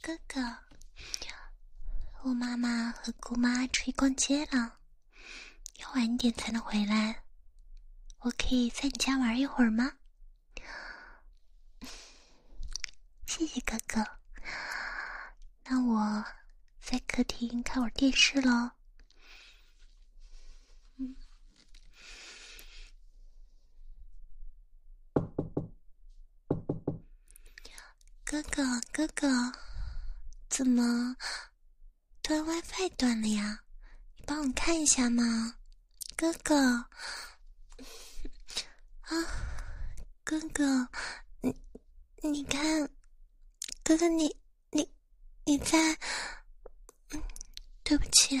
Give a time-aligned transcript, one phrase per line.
[0.00, 0.40] 哥哥，
[2.22, 4.78] 我妈妈和姑妈出去逛街了，
[5.78, 7.24] 要晚点才能回来。
[8.20, 9.92] 我可以在你家玩一会儿吗？
[13.26, 14.04] 谢谢哥哥。
[15.64, 16.24] 那我
[16.80, 18.70] 在客厅看会儿电视喽。
[28.24, 29.52] 哥哥，哥哥，
[30.48, 31.16] 怎么
[32.22, 33.60] 断 WiFi 断了呀？
[34.16, 35.56] 你帮我看一下嘛，
[36.16, 36.56] 哥哥。
[39.02, 39.14] 啊，
[40.24, 40.88] 哥哥，
[41.40, 41.54] 你
[42.22, 42.88] 你看，
[43.82, 44.36] 哥哥你
[44.70, 44.86] 你
[45.44, 45.96] 你在，
[47.82, 48.38] 对不起，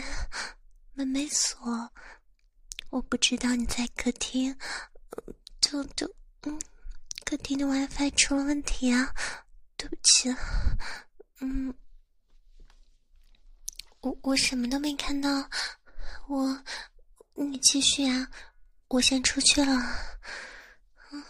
[0.92, 1.90] 门没锁，
[2.90, 4.54] 我不知道你在客厅，
[5.60, 6.06] 就就
[6.42, 6.60] 嗯，
[7.24, 9.14] 客厅的 WiFi 出了问题啊，
[9.78, 10.28] 对不起，
[11.40, 11.74] 嗯，
[14.00, 15.28] 我我什么都没看到，
[16.28, 16.62] 我
[17.34, 18.30] 你继续啊，
[18.86, 19.74] 我先出去了。
[21.10, 21.24] 嗯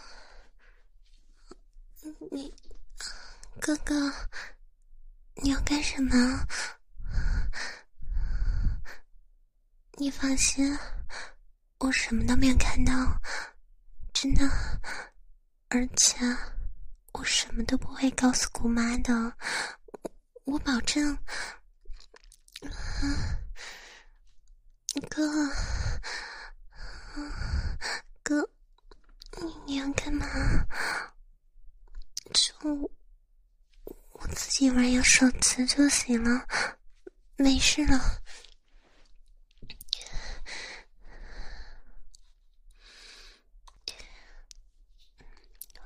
[2.31, 2.53] 你，
[3.59, 4.13] 哥哥，
[5.35, 6.45] 你要干什么？
[9.93, 10.77] 你放心，
[11.79, 12.93] 我什么都没有看到，
[14.13, 14.47] 真的，
[15.69, 16.17] 而且
[17.13, 19.33] 我什么都不会告诉姑妈的，
[20.45, 21.17] 我保证。
[25.09, 25.49] 哥，
[28.21, 28.49] 哥，
[29.65, 30.25] 你要干嘛？
[32.33, 32.53] 就
[34.11, 36.45] 我自己玩有手机就行了，
[37.37, 38.21] 没事了。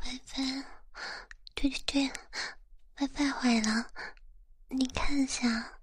[0.02, 0.66] WiFi，
[1.54, 2.12] 对对对
[2.98, 3.92] ，WiFi 坏了，
[4.70, 5.80] 你看一下，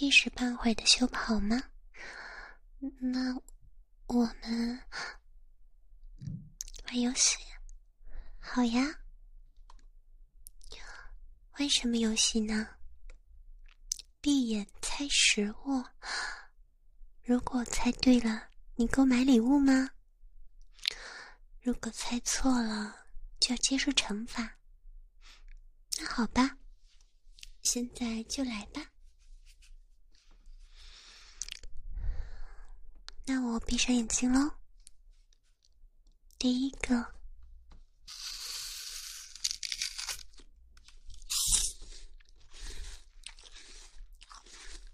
[0.00, 1.62] 一时半会的修不好吗？
[3.00, 3.34] 那
[4.06, 4.82] 我们。
[6.86, 7.36] 玩游戏，
[8.38, 8.82] 好呀。
[11.58, 12.66] 玩什么游戏呢？
[14.22, 15.84] 闭眼猜食物。
[17.22, 19.90] 如果猜对了，你给我买礼物吗？
[21.60, 23.04] 如果猜错了，
[23.38, 24.56] 就要接受惩罚。
[25.98, 26.56] 那好吧，
[27.60, 28.80] 现在就来吧。
[33.26, 34.50] 那我闭上眼睛喽。
[36.38, 37.14] 第一个，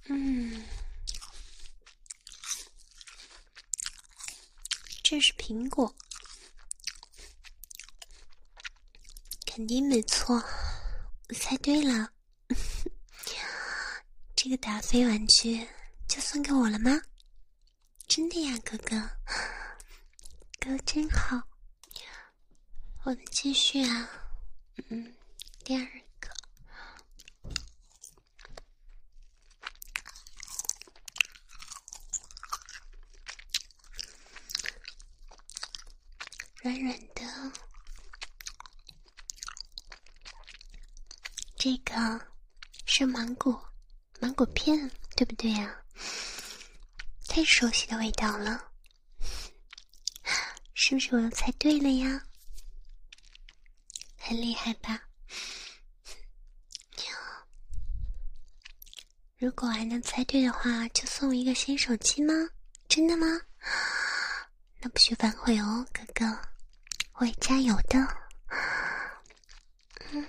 [0.09, 0.65] 嗯，
[5.03, 5.95] 这是苹果，
[9.47, 12.13] 肯定没错，我猜对了。
[14.35, 15.67] 这个达菲玩具
[16.07, 17.01] 就送给我了吗？
[18.09, 19.11] 真的呀，哥哥。
[20.61, 21.41] 哥真好，
[23.05, 24.09] 我们继续啊，
[24.89, 25.15] 嗯，
[25.65, 25.85] 第二
[26.19, 26.31] 个，
[36.63, 37.53] 软软的，
[41.57, 42.27] 这个
[42.87, 43.73] 是芒果，
[44.21, 45.83] 芒果片，对不对呀？
[47.37, 48.73] 太熟悉的味道了。
[50.73, 52.23] 是不是我又猜对了呀？
[54.17, 55.03] 很厉害吧？
[59.37, 62.33] 如果还能猜对的话，就送一个新手机吗？
[62.89, 63.27] 真的吗？
[64.81, 66.41] 那不许反悔哦，哥哥，
[67.13, 67.99] 会加油的。
[70.11, 70.27] 嗯，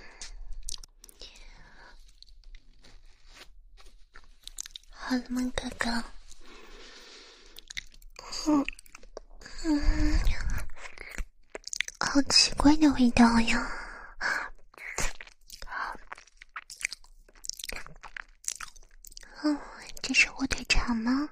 [4.90, 6.04] 好了吗，哥哥？
[8.46, 8.64] 嗯
[9.64, 10.18] 嗯。
[12.00, 13.70] 好奇怪的味道呀！
[19.42, 19.58] 嗯，
[20.02, 21.28] 这是火腿肠吗？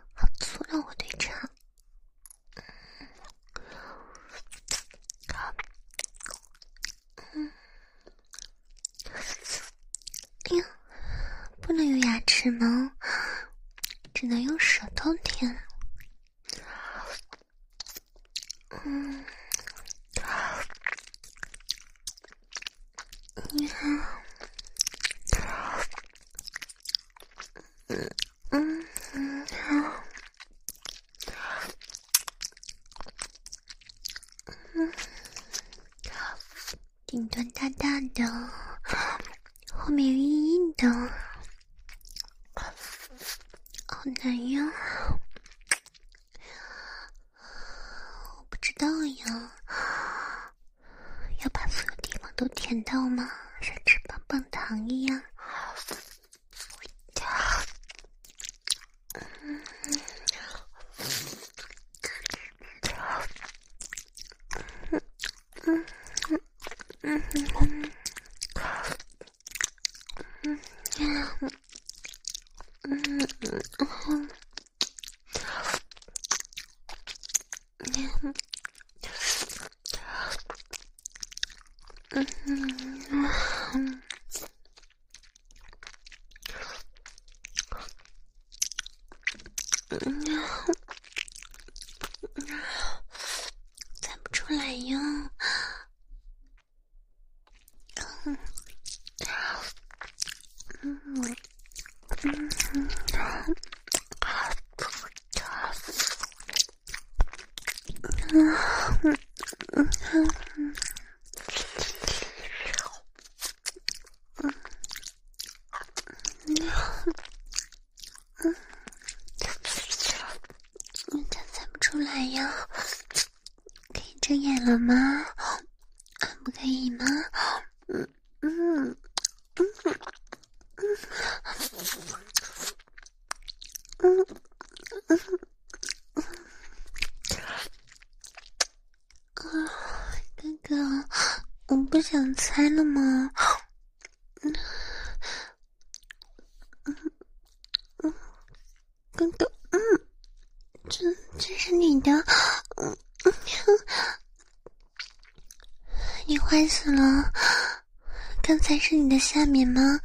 [159.37, 160.00] 下面吗？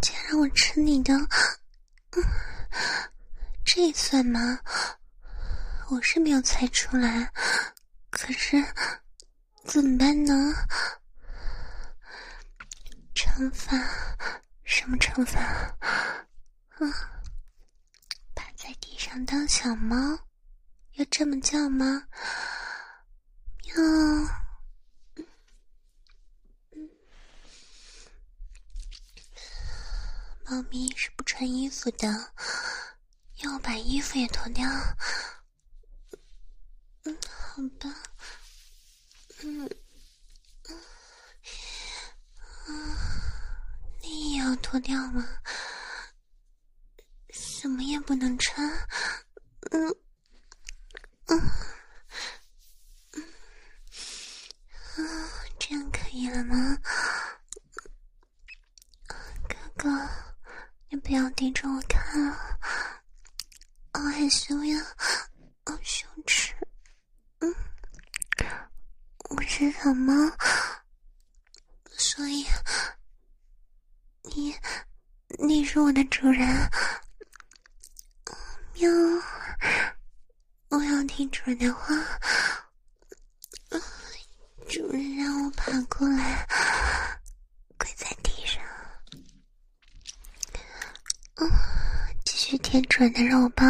[0.00, 1.12] 竟然让我吃你的，
[3.64, 4.60] 这算吗？
[5.90, 7.32] 我是没有猜出来。
[69.58, 70.12] 是什么？
[71.96, 72.44] 所以
[74.34, 74.54] 你，
[75.38, 76.46] 你是我的主人。
[78.74, 78.90] 喵，
[80.68, 81.86] 我要听主人的话。
[84.68, 86.46] 主人让我爬过来。
[87.78, 88.62] 跪在地上。
[92.26, 93.64] 继续舔主人的肉包。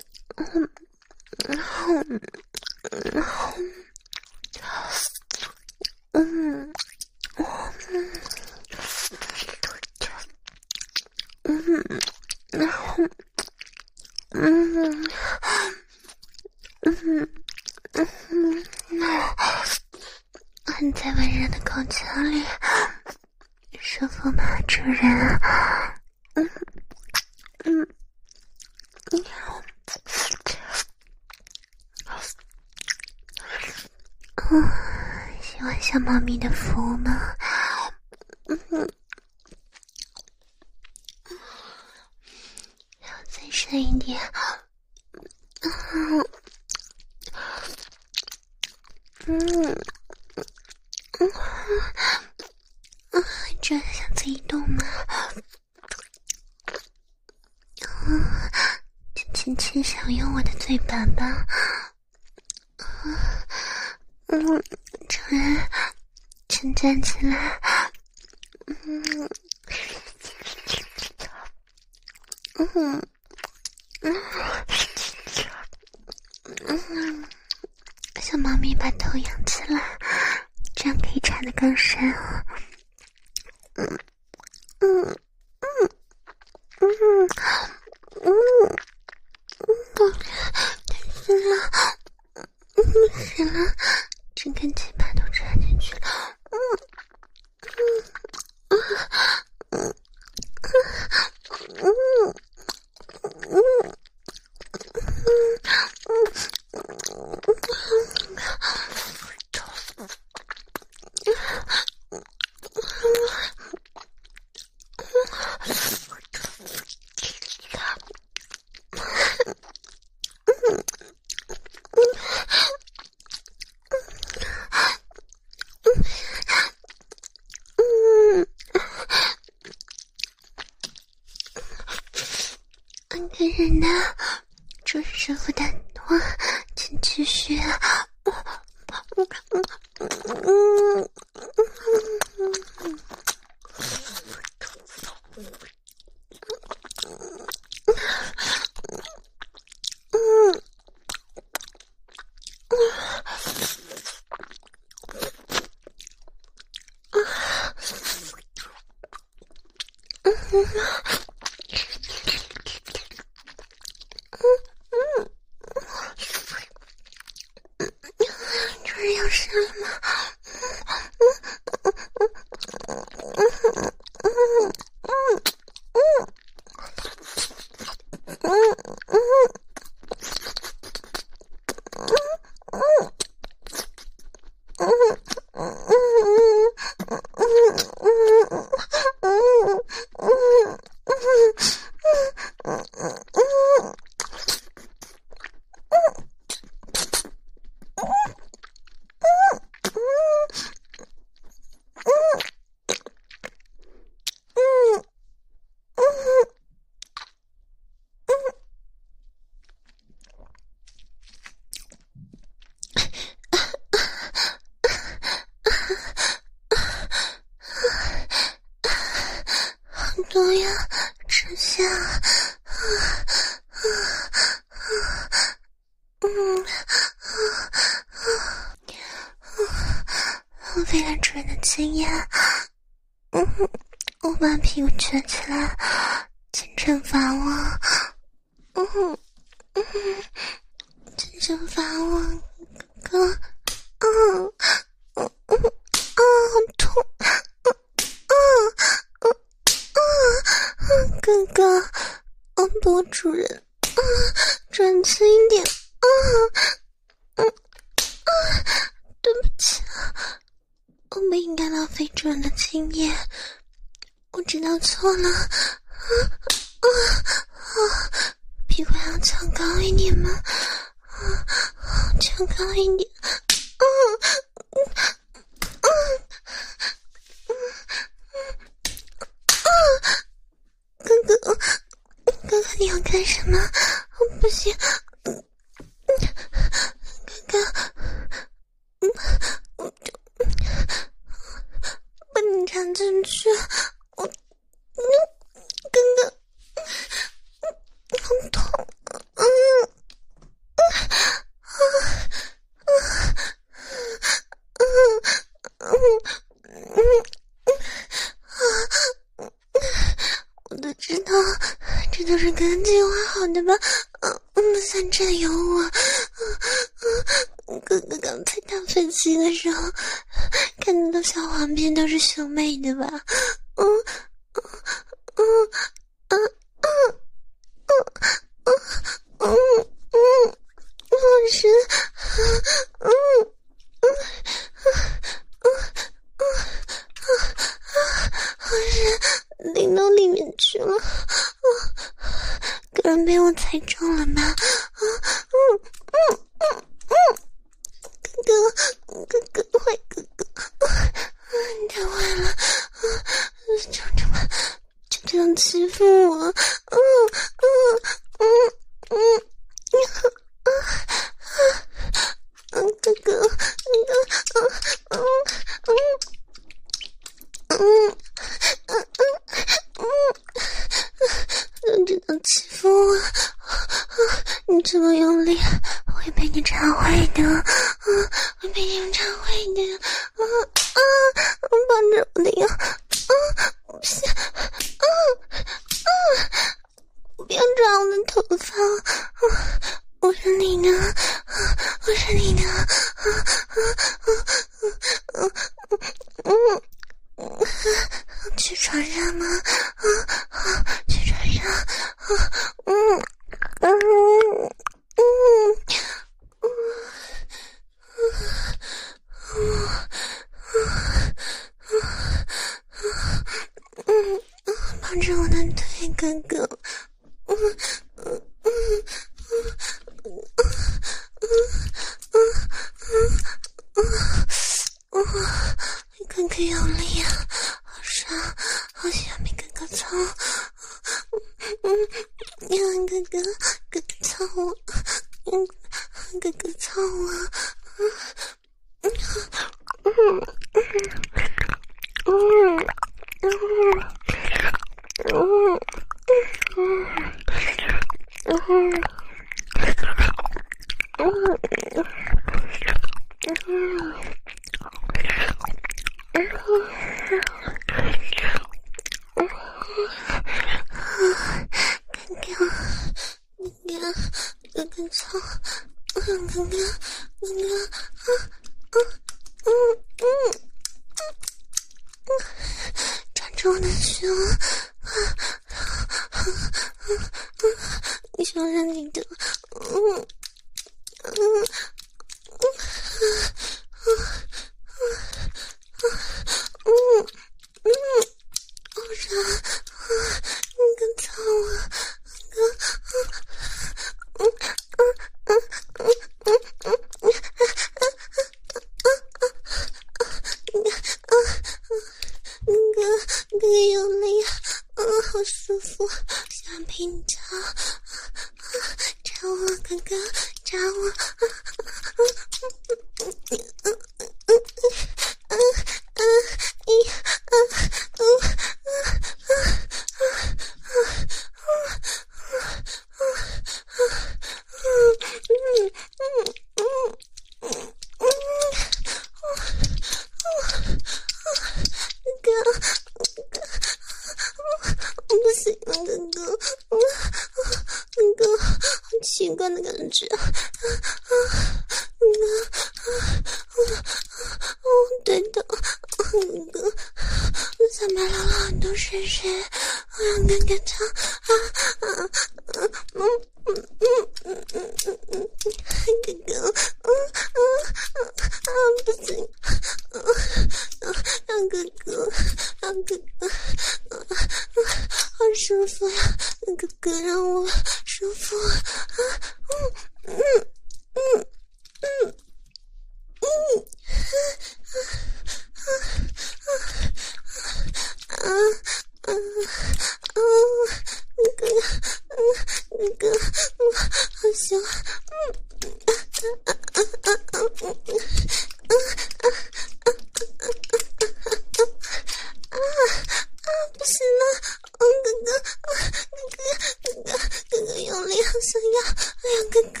[598.48, 598.98] 好想要！
[599.38, 600.00] 哎呀，哥哥，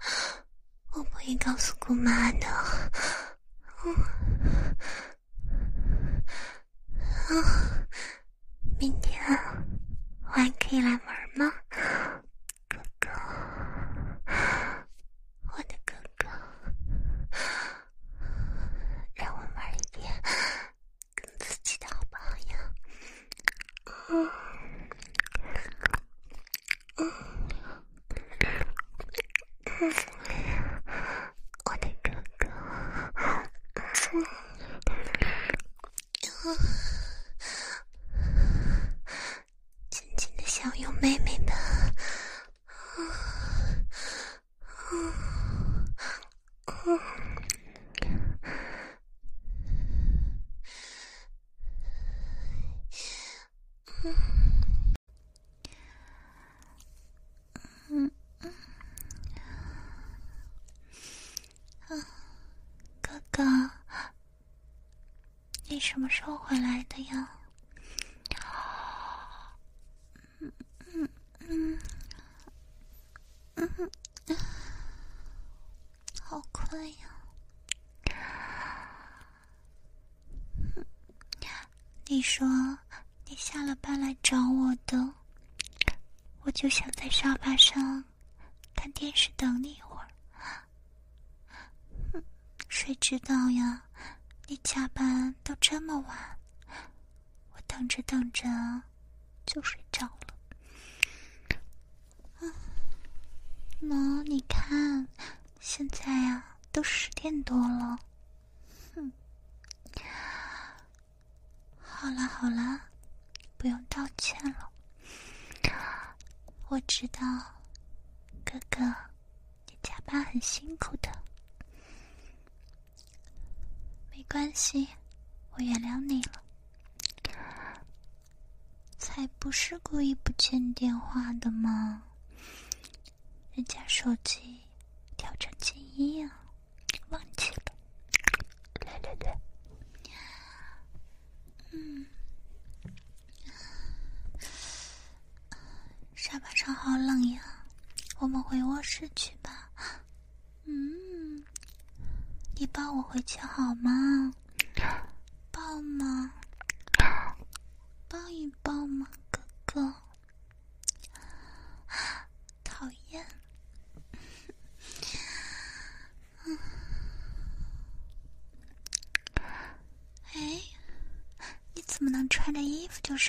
[0.92, 2.46] 我不会告诉姑妈的。
[3.84, 3.94] 嗯，
[7.28, 7.86] 啊，
[8.78, 9.20] 明天
[10.24, 11.00] 我还可以来玩
[11.36, 11.52] 吗？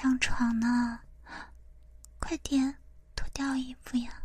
[0.03, 0.99] 上床呢？
[2.19, 2.77] 快点
[3.15, 4.21] 脱掉衣服呀！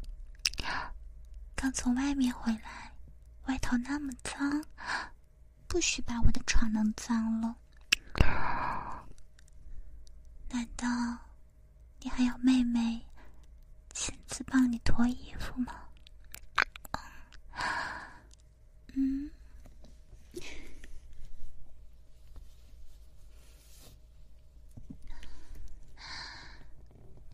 [1.54, 2.92] 刚从外面回来，
[3.44, 4.60] 外头那么脏，
[5.68, 7.54] 不许把我的床弄脏了。
[10.48, 10.88] 难道
[12.00, 13.06] 你还有妹妹
[13.94, 15.72] 亲自帮你脱衣服吗？
[18.94, 19.30] 嗯。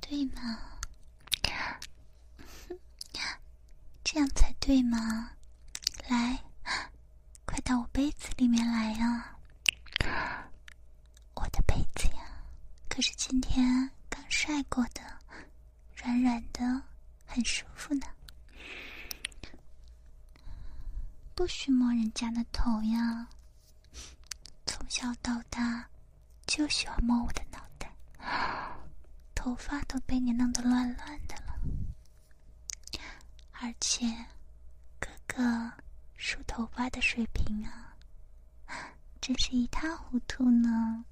[0.07, 0.61] 对吗？
[4.05, 5.33] 这样才对吗？
[6.09, 6.39] 来，
[7.45, 9.37] 快到我被子里面来啊！
[11.35, 12.45] 我的被子呀，
[12.89, 15.01] 可是今天刚晒过的，
[15.97, 16.83] 软软的，
[17.27, 18.07] 很舒服呢。
[21.35, 23.27] 不许摸人家的头呀！
[24.65, 25.89] 从小到大
[26.55, 27.93] 就喜欢摸我的脑袋。
[29.35, 31.59] 头发都被你弄得乱乱的了，
[33.61, 34.07] 而且
[35.01, 35.73] 哥哥
[36.17, 37.97] 梳头发的水平啊，
[39.21, 41.05] 真是一塌糊涂呢。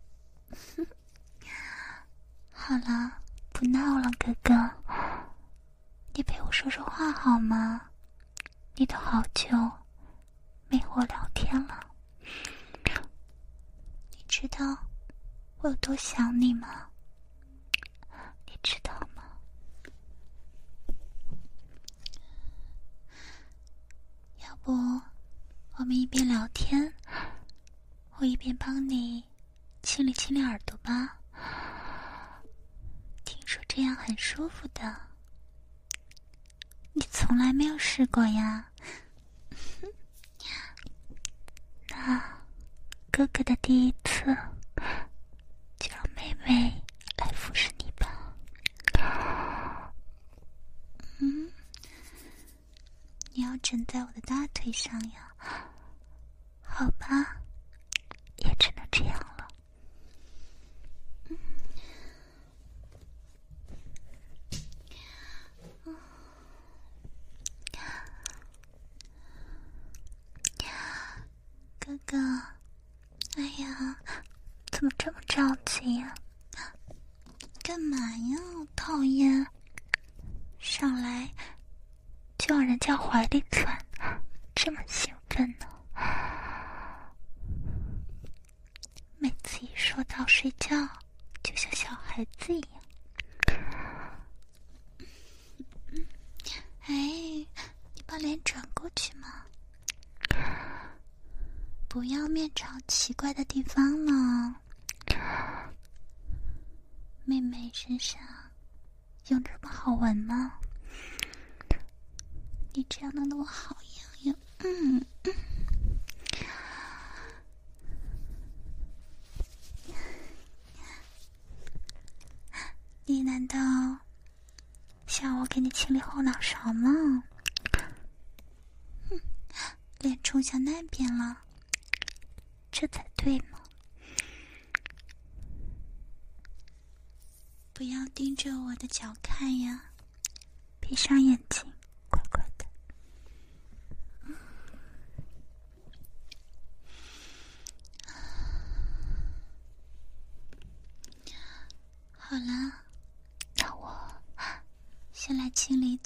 [2.52, 3.20] 好了，
[3.52, 4.54] 不闹了，哥哥，
[6.14, 7.90] 你陪我说说话好吗？
[8.76, 9.48] 你都好久
[10.68, 11.84] 没和我聊天了，
[14.16, 14.78] 你知道
[15.62, 16.88] 我有多想你吗？
[18.46, 19.22] 你知道吗？
[24.44, 24.72] 要不
[25.76, 26.92] 我们一边聊天，
[28.16, 29.22] 我一边帮你
[29.82, 31.16] 清理清理耳朵吧。
[33.24, 34.96] 听说这样很舒服的，
[36.92, 38.68] 你从来没有试过呀？
[41.88, 42.42] 那
[43.12, 44.36] 哥哥的第一次，
[46.46, 46.54] 喂
[47.16, 48.32] 来服侍你吧。
[51.18, 51.50] 嗯。
[53.32, 55.32] 你要枕在我的大腿上呀？
[56.62, 57.36] 好吧，
[58.36, 59.31] 也只能这样了。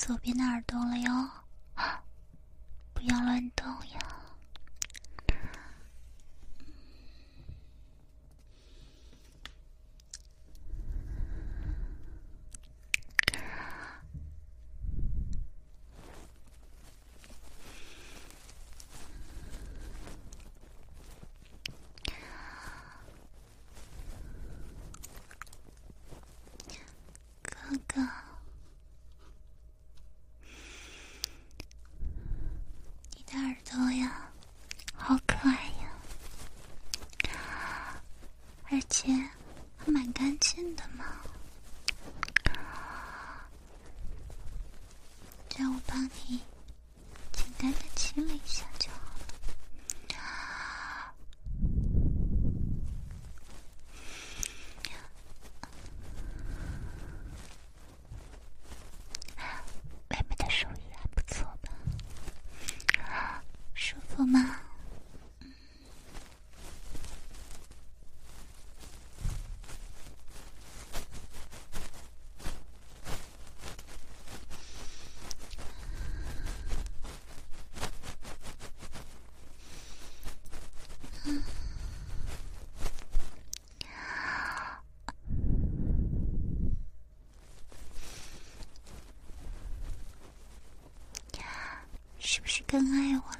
[0.06, 1.10] 左边的耳朵了哟。
[2.94, 4.15] 不要乱动呀。
[38.88, 39.08] 且
[39.76, 40.45] 还蛮干净。
[92.66, 93.35] 更爱我。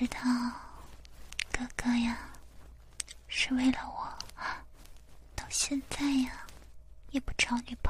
[0.00, 0.18] 知道
[1.52, 2.18] 哥哥呀
[3.28, 4.08] 是为了我
[5.36, 6.46] 到现在呀
[7.10, 7.89] 也不找女朋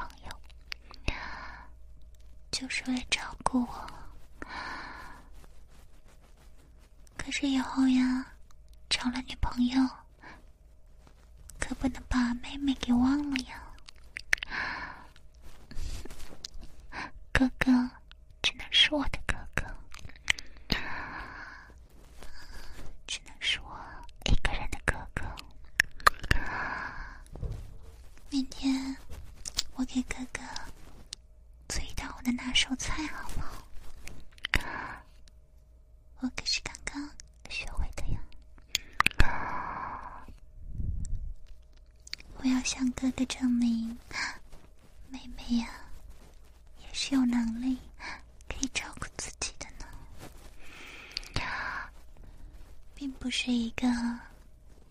[53.43, 53.87] 是一个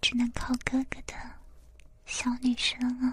[0.01, 1.15] 只能靠哥哥的
[2.05, 3.10] 小女生啊。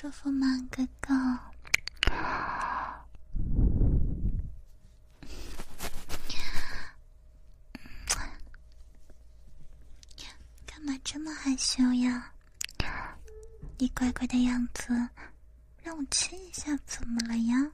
[0.00, 1.14] 舒服吗哥哥？
[10.64, 12.32] 干嘛这么害羞呀？
[13.76, 14.86] 你乖乖的样子
[15.82, 17.70] 让我亲一下怎么了呀？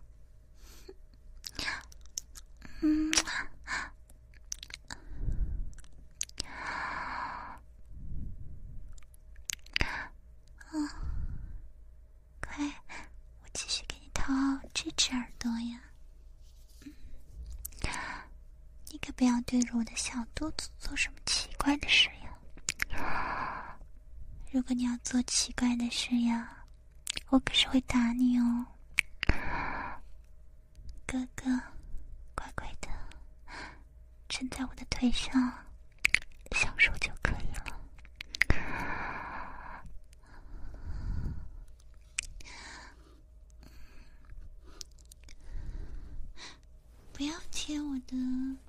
[47.17, 48.15] 不要贴我的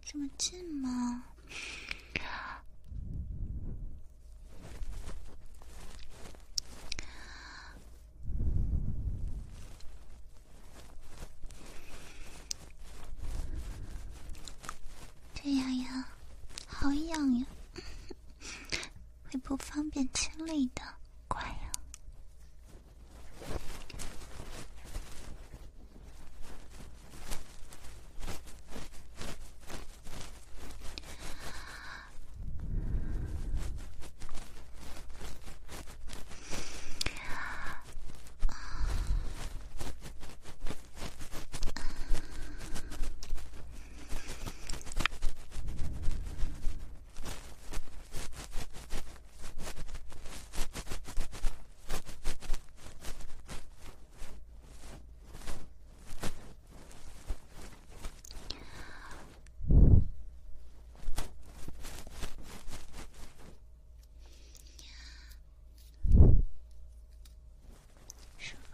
[0.06, 1.22] 这么近嘛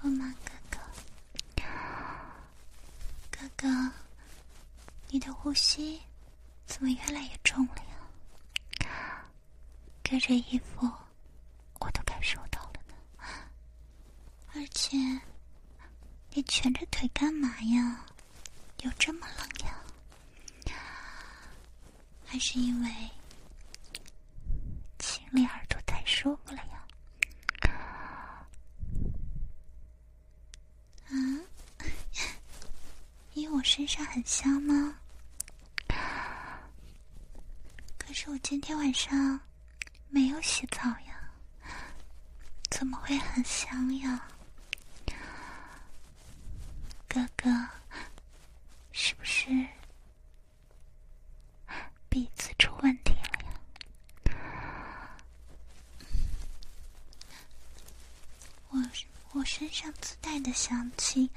[0.04, 0.82] 不，哥
[1.56, 1.64] 哥，
[3.32, 3.91] 哥哥，
[5.08, 6.01] 你的呼吸
[6.66, 7.76] 怎么越来越重了
[8.82, 9.24] 呀？
[10.04, 10.91] 隔着衣服。
[60.54, 61.30] 想起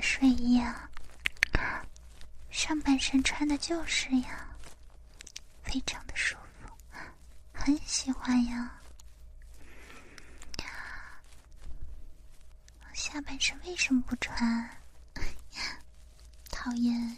[0.00, 0.88] 睡衣啊。
[2.50, 4.46] 上半身穿的就是呀。
[5.62, 6.68] 非常的舒服。
[7.52, 8.80] 很喜欢呀。
[13.00, 14.70] 下半身为什么不穿？
[16.52, 17.16] 讨厌。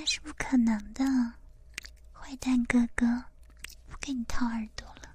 [0.00, 1.04] 那是不可能的，
[2.12, 3.24] 坏蛋哥哥，
[3.88, 5.12] 不给你掏耳朵了。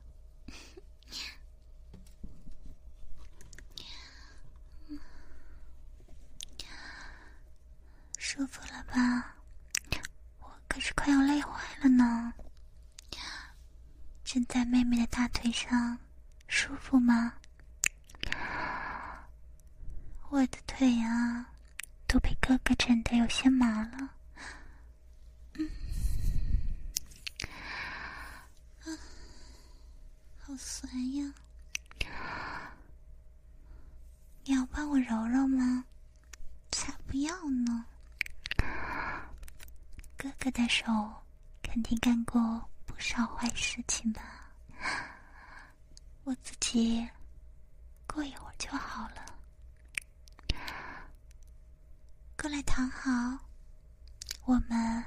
[8.19, 9.37] 舒服了吧？
[10.41, 12.33] 我可是快要累坏了呢。
[14.25, 15.97] 枕在妹妹的大腿上，
[16.49, 17.35] 舒服吗？
[20.29, 21.53] 我的腿啊，
[22.05, 24.09] 都被哥哥枕得有些麻了。
[25.55, 25.69] 嗯，
[30.41, 31.33] 啊，好酸呀！
[34.43, 35.83] 你要帮我揉揉吗？
[36.71, 37.83] 才不要呢！
[40.15, 40.85] 哥哥的手
[41.63, 44.21] 肯定干过不少坏事情吧？
[46.23, 47.09] 我自己
[48.05, 49.25] 过一会儿就好了。
[52.37, 53.11] 过来躺好，
[54.45, 55.03] 我们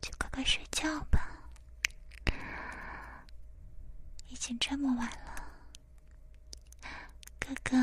[0.00, 1.35] 就乖乖睡觉吧。
[4.28, 5.50] 已经这么晚了，
[7.38, 7.76] 哥哥，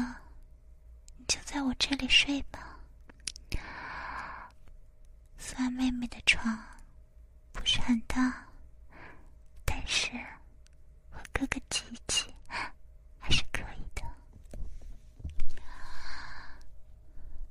[1.18, 2.80] 你就在我这里睡吧。
[5.38, 6.58] 虽然妹妹的床
[7.52, 8.46] 不是很大，
[9.66, 10.12] 但是
[11.10, 12.34] 和哥哥挤一挤
[13.20, 14.02] 还是可以的。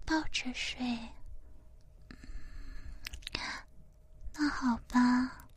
[0.05, 0.99] 抱着睡，
[4.35, 5.49] 那好吧，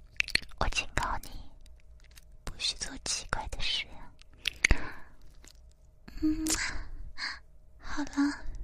[2.66, 4.11] 去做奇怪的事呀。
[6.22, 6.43] 嗯，
[7.80, 8.55] 好了。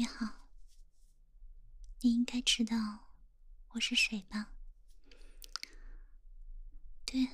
[0.00, 0.46] 你好，
[2.02, 3.10] 你应该知道
[3.70, 4.52] 我是谁吧？
[7.04, 7.30] 对，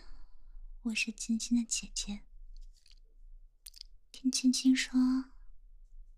[0.85, 2.23] 我是青青的姐姐。
[4.11, 4.99] 听青青说，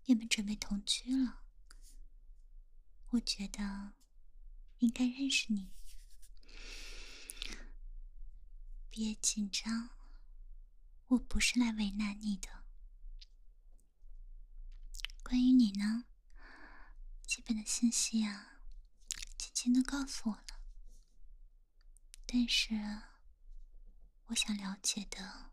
[0.05, 1.41] 你们准备同居了，
[3.09, 3.91] 我觉得
[4.77, 5.73] 应该认识你。
[8.89, 9.89] 别紧张，
[11.07, 12.63] 我不是来为难你的。
[15.21, 16.05] 关于你呢？
[17.27, 18.61] 基本的信息啊，
[19.37, 20.61] 青青都告诉我了。
[22.25, 22.73] 但是，
[24.27, 25.51] 我想了解的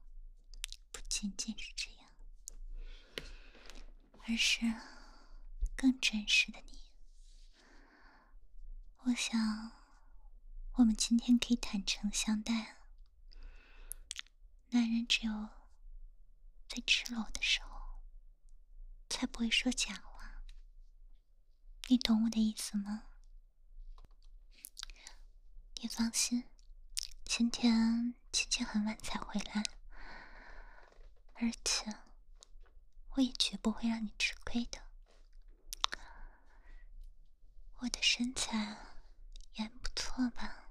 [0.93, 2.11] 不仅仅是这样，
[4.29, 4.73] 而是
[5.77, 6.79] 更真实的你。
[8.99, 9.73] 我想，
[10.75, 12.77] 我们今天可以坦诚相待。
[14.71, 15.49] 男人只有
[16.69, 17.99] 最赤裸的时候，
[19.11, 20.14] 才不会说假话。
[21.89, 23.03] 你懂我的意思吗？
[25.83, 26.49] 你放心，
[27.27, 29.63] 今天青青很晚才回来，
[31.35, 31.95] 而且
[33.11, 34.81] 我也绝不会让你吃亏的。
[37.81, 38.79] 我的身材
[39.57, 40.71] 也不错吧？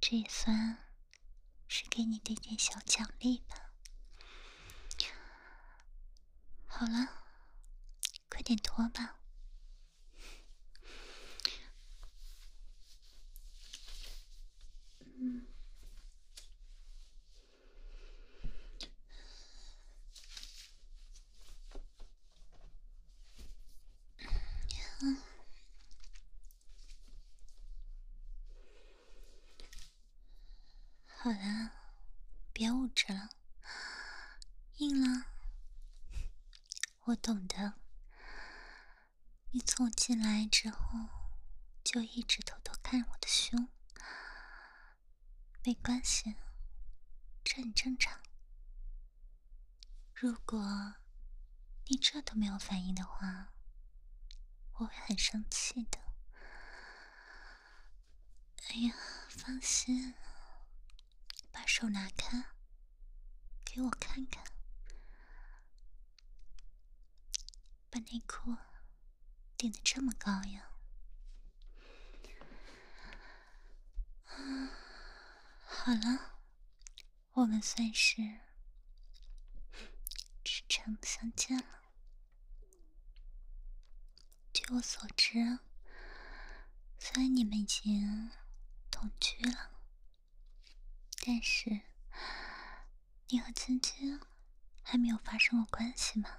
[0.00, 0.88] 这也算
[1.68, 3.72] 是给你的一点小奖励吧。
[6.64, 7.24] 好了，
[8.30, 9.15] 快点脱吧。
[31.26, 31.72] 好了，
[32.52, 33.30] 别捂着了，
[34.76, 35.26] 硬了。
[37.00, 37.80] 我懂得，
[39.50, 40.78] 你从我进来之后
[41.82, 43.68] 就一直偷偷看我的胸，
[45.64, 46.36] 没关系，
[47.42, 48.22] 这很正常。
[50.14, 50.94] 如果
[51.86, 53.52] 你这都没有反应的话，
[54.74, 55.98] 我会很生气的。
[58.68, 58.94] 哎呀，
[59.28, 60.14] 放心，
[61.56, 62.50] 把手拿开，
[63.64, 64.44] 给我看看。
[67.88, 68.54] 把内裤
[69.56, 70.70] 顶得这么高呀？
[74.36, 74.68] 嗯，
[75.64, 76.40] 好了，
[77.32, 78.20] 我们算是
[80.44, 81.80] 至诚相见了。
[84.52, 85.60] 据我所知，
[86.98, 88.30] 虽然你们已经
[88.90, 89.70] 同居了，
[91.28, 91.80] 但是
[93.30, 94.20] 你和青青
[94.84, 96.30] 还没有发生过关系吗？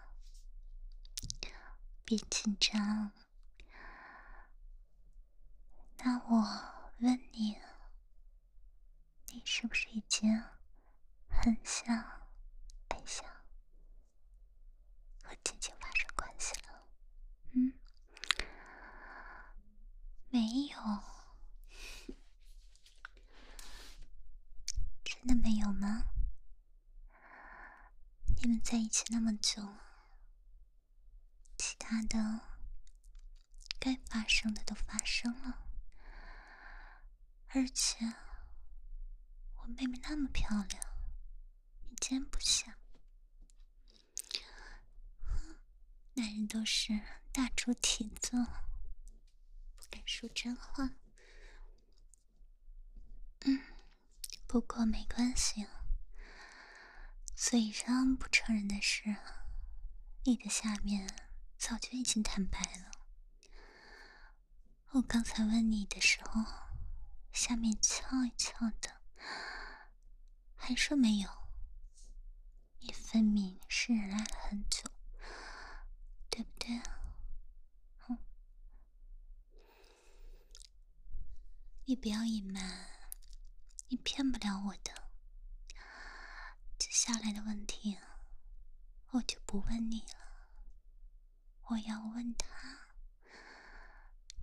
[2.05, 3.11] 别紧张。
[5.97, 6.41] 那我
[6.99, 7.57] 问你，
[9.25, 10.41] 你是不是已经
[11.27, 11.93] 很想、
[12.89, 13.25] 很想
[15.21, 16.87] 和芊芊发生关系了？
[17.51, 17.73] 嗯？
[20.29, 21.16] 没有？
[25.27, 26.05] 真的没有吗？
[28.37, 29.61] 你们在一起那么久。
[31.57, 32.39] 其他的
[33.77, 35.67] 该发生的都发生了，
[37.49, 38.05] 而且
[39.57, 40.81] 我妹妹那么漂亮，
[41.89, 42.73] 你竟然不想？
[46.13, 47.01] 男人都是
[47.33, 48.31] 大猪蹄子，
[49.75, 50.91] 不敢说真话。
[53.41, 53.61] 嗯，
[54.47, 55.67] 不过没关系，
[57.35, 59.15] 嘴上不承认的事，
[60.23, 61.27] 你的下面。
[61.59, 62.91] 早就已经坦白了。
[64.91, 66.39] 我刚才问你的时候，
[67.33, 69.01] 下面翘一翘的，
[70.55, 71.29] 还说没有。
[72.79, 74.83] 你分明是忍耐了很久，
[76.29, 76.79] 对不对？
[78.07, 78.19] 嗯。
[81.85, 82.96] 你不要隐瞒，
[83.89, 84.91] 你骗不了我的。
[86.77, 87.97] 接下来的问题，
[89.11, 90.17] 我就不问你了。
[91.69, 92.47] 我要问他，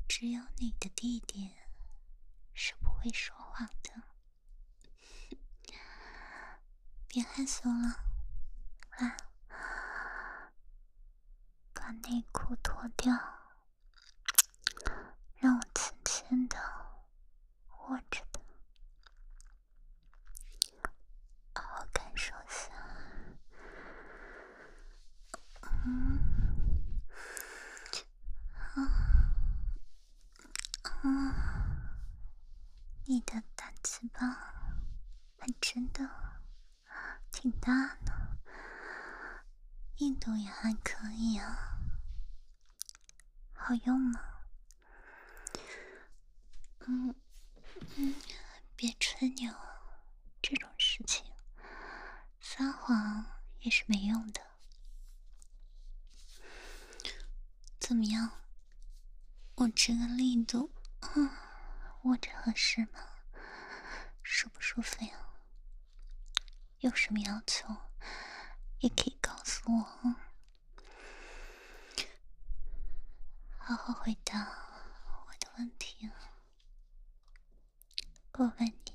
[0.09, 1.57] 只有你的弟弟
[2.55, 4.03] 是不会说谎的。
[7.07, 8.05] 别害羞了，
[8.99, 9.17] 来，
[11.73, 13.15] 把内裤脱掉，
[15.37, 16.59] 让我轻轻的
[17.89, 18.41] 握着它，
[21.55, 22.73] 好好感受一下。
[25.63, 26.19] 嗯。
[31.07, 31.13] 嗯，
[33.15, 34.29] 你的大鸡巴
[35.39, 36.11] 还真的
[37.31, 37.71] 挺大
[38.05, 38.41] 呢，
[39.99, 41.79] 硬度也还可以啊，
[43.53, 44.21] 好用吗？
[46.89, 47.15] 嗯
[47.95, 48.17] 嗯，
[48.75, 49.55] 别吹牛，
[50.43, 51.25] 这种事情
[52.41, 53.25] 撒谎
[53.61, 54.41] 也是没用的。
[57.79, 58.29] 怎么样？
[59.55, 60.73] 我这个力度。
[61.15, 61.31] 嗯，
[62.05, 63.01] 握着合适吗？
[64.23, 65.13] 舒不舒服呀？
[66.81, 67.67] 有什么要求
[68.81, 69.83] 也可以告诉我。
[73.57, 74.39] 好好回答
[75.27, 76.11] 我的问题。
[78.33, 78.93] 我问你，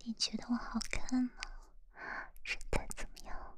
[0.00, 1.30] 你觉得我好看吗？
[2.42, 3.56] 身材怎么样？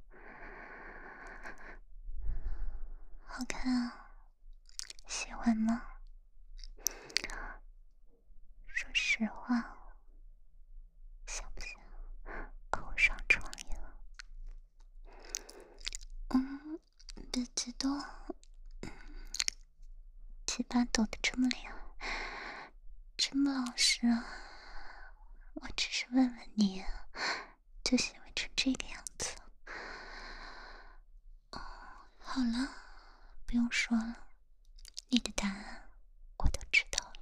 [3.25, 4.13] 好看啊，
[5.09, 5.96] 喜欢吗？
[9.19, 9.57] 实话，
[11.27, 11.71] 想不想
[12.71, 13.95] 跟我上床呀？
[16.29, 16.79] 嗯，
[17.33, 17.99] 别激动，
[20.47, 22.73] 轻七八抖的这么厉害，
[23.17, 24.25] 真不老实啊！
[25.55, 26.85] 我只是问问你，
[27.83, 29.35] 就喜欢成这个样子。
[31.53, 31.59] 哦，
[32.19, 32.71] 好了，
[33.47, 34.29] 不用说了，
[35.09, 35.89] 你的答案
[36.37, 37.13] 我都知道了。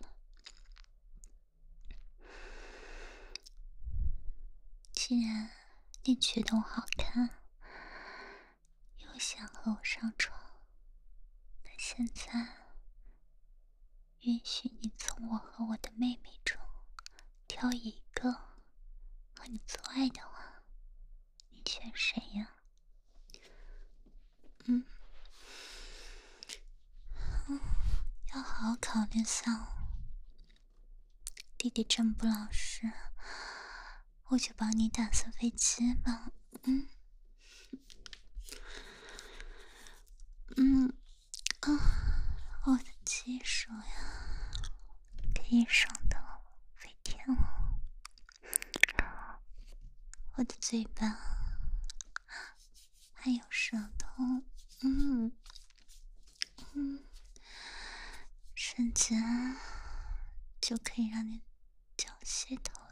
[4.93, 5.49] 既既然
[6.03, 7.31] 你觉得我好看，
[8.97, 10.37] 又想和我上床，
[11.63, 12.33] 那现在
[14.23, 16.61] 允许你从我和我的妹妹中
[17.47, 20.65] 挑一个和你做爱的话，
[21.51, 22.57] 你选谁呀？
[24.65, 24.85] 嗯，
[27.47, 27.61] 嗯，
[28.35, 29.69] 要好好考虑下。
[31.57, 32.93] 弟弟真不老实，
[34.29, 36.33] 我就帮你打扫飞机吧。
[36.65, 36.89] 嗯。
[40.57, 40.89] 嗯，
[41.61, 41.69] 啊、
[42.65, 44.53] 我的技术呀，
[45.35, 46.43] 可以爽到
[46.75, 47.81] 飞天了。
[50.37, 51.07] 我的嘴巴
[53.13, 54.23] 还有舌头，
[54.83, 55.33] 嗯
[56.75, 57.05] 嗯，
[58.55, 59.23] 瞬间
[60.61, 61.43] 就可以让你
[61.97, 62.84] 缴械投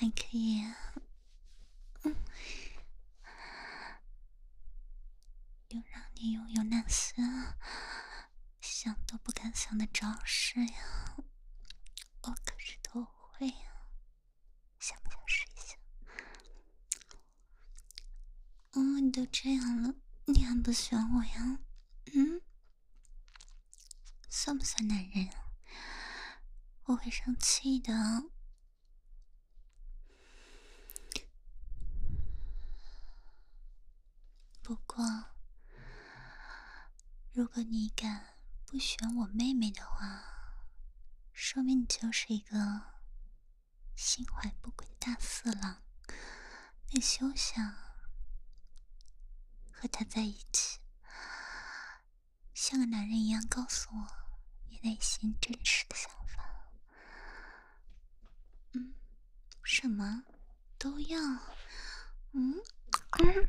[0.00, 0.62] 还可以，
[2.04, 2.14] 嗯。
[5.70, 7.20] 又让你拥有那些
[8.60, 11.16] 想都不敢想的招式呀，
[12.22, 13.88] 我可是都会呀，
[14.78, 15.76] 想不想试一下？
[18.74, 19.96] 哦，你都这样了，
[20.26, 21.58] 你还不喜欢我呀？
[22.14, 22.40] 嗯，
[24.30, 25.28] 算不算男人？
[26.84, 27.92] 我会生气的。
[34.68, 35.02] 不过。
[37.32, 38.34] 如果你敢
[38.66, 40.66] 不选我妹妹的话，
[41.32, 42.82] 说明你就是一个
[43.96, 45.82] 心怀不轨的大色狼。
[46.90, 47.64] 你休想
[49.72, 50.80] 和他在一起，
[52.52, 54.06] 像个男人一样告诉我
[54.66, 56.44] 你内心真实的想法。
[58.74, 58.92] 嗯，
[59.64, 60.24] 什么
[60.76, 61.18] 都要？
[62.32, 62.60] 嗯
[63.20, 63.48] 嗯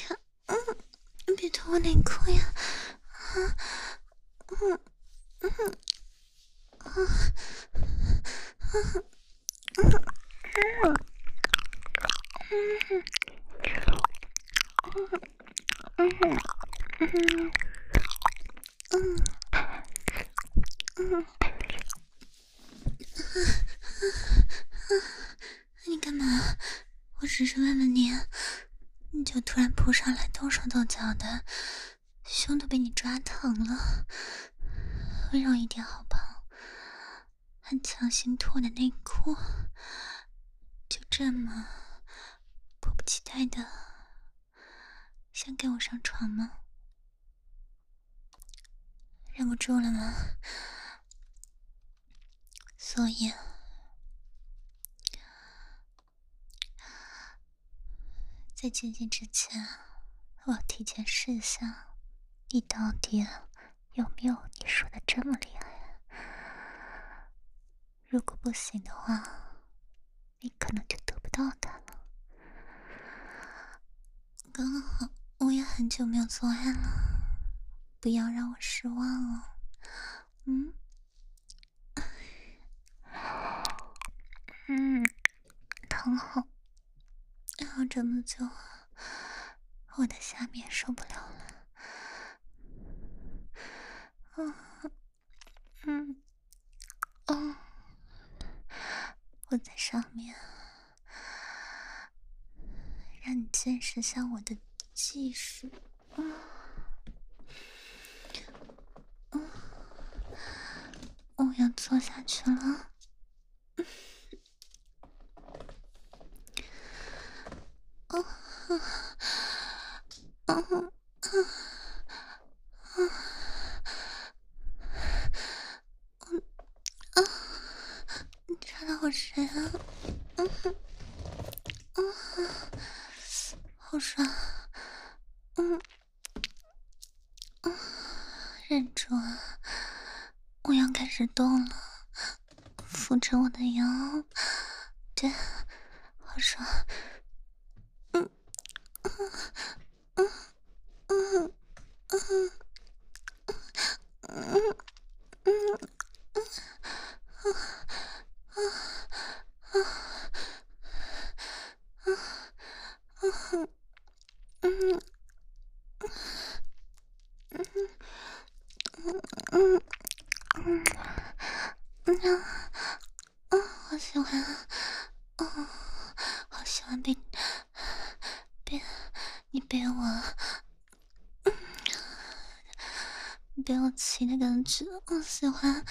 [185.41, 185.83] 喜欢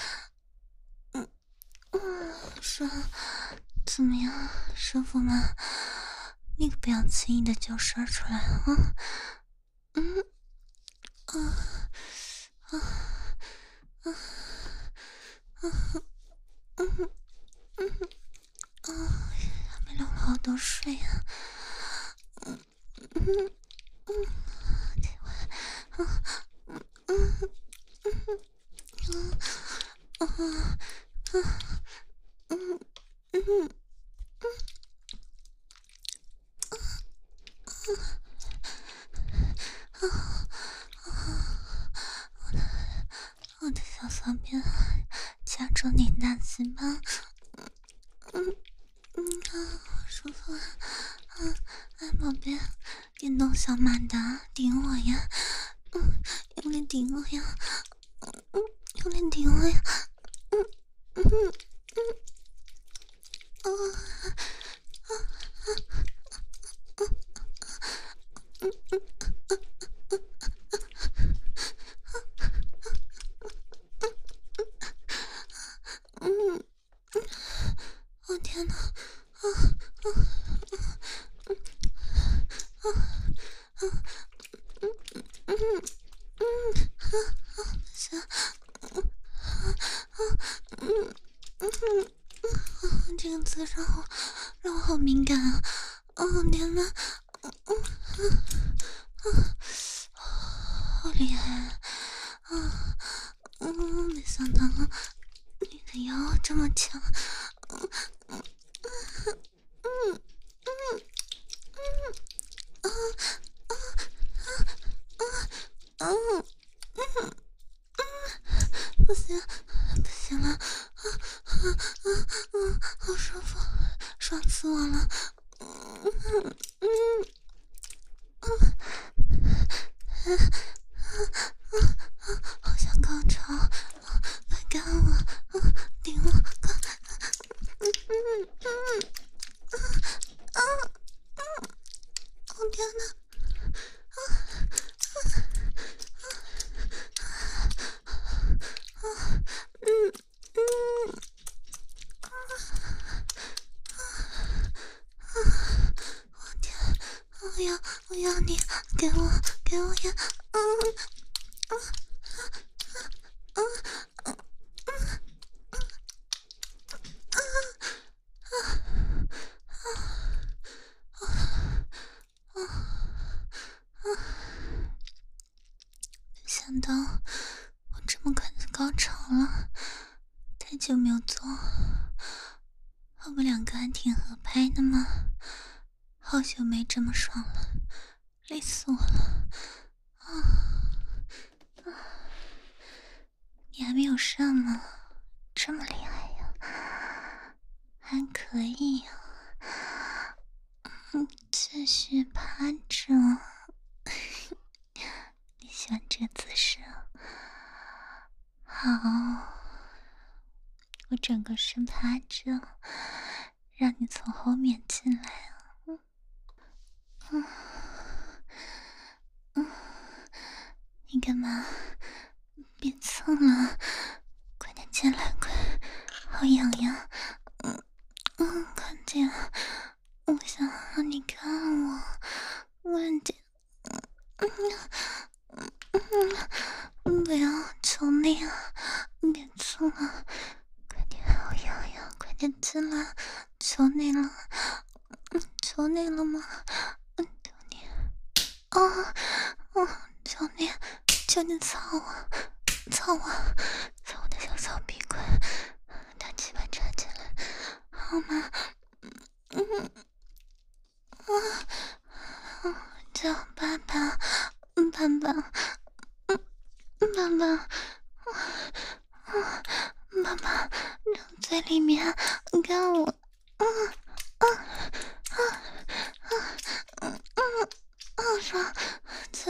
[1.11, 1.29] 嗯
[1.91, 2.01] 嗯
[2.61, 2.89] 说
[3.85, 4.33] 怎么样
[4.77, 5.57] 舒服吗
[6.57, 8.95] 那个不要轻易的就说出来啊。
[33.33, 33.71] 嗯嗯
[34.41, 34.45] 嗯
[40.01, 40.11] 嗯嗯，
[42.41, 42.59] 我的
[43.61, 44.61] 我的小骚逼，
[45.45, 47.01] 夹住你那几吗？
[48.33, 48.57] 嗯
[49.15, 49.55] 嗯啊，
[50.09, 50.59] 舒服啊！
[51.29, 51.39] 啊
[51.99, 52.59] 啊，宝贝，
[53.17, 55.30] 电动小马达顶我呀！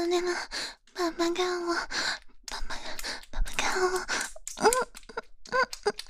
[0.00, 0.34] 死你了！
[0.94, 1.86] 慢慢干我，慢
[2.66, 2.78] 慢，
[3.30, 3.98] 慢慢干我，
[4.56, 5.52] 嗯嗯。
[5.52, 6.09] 嗯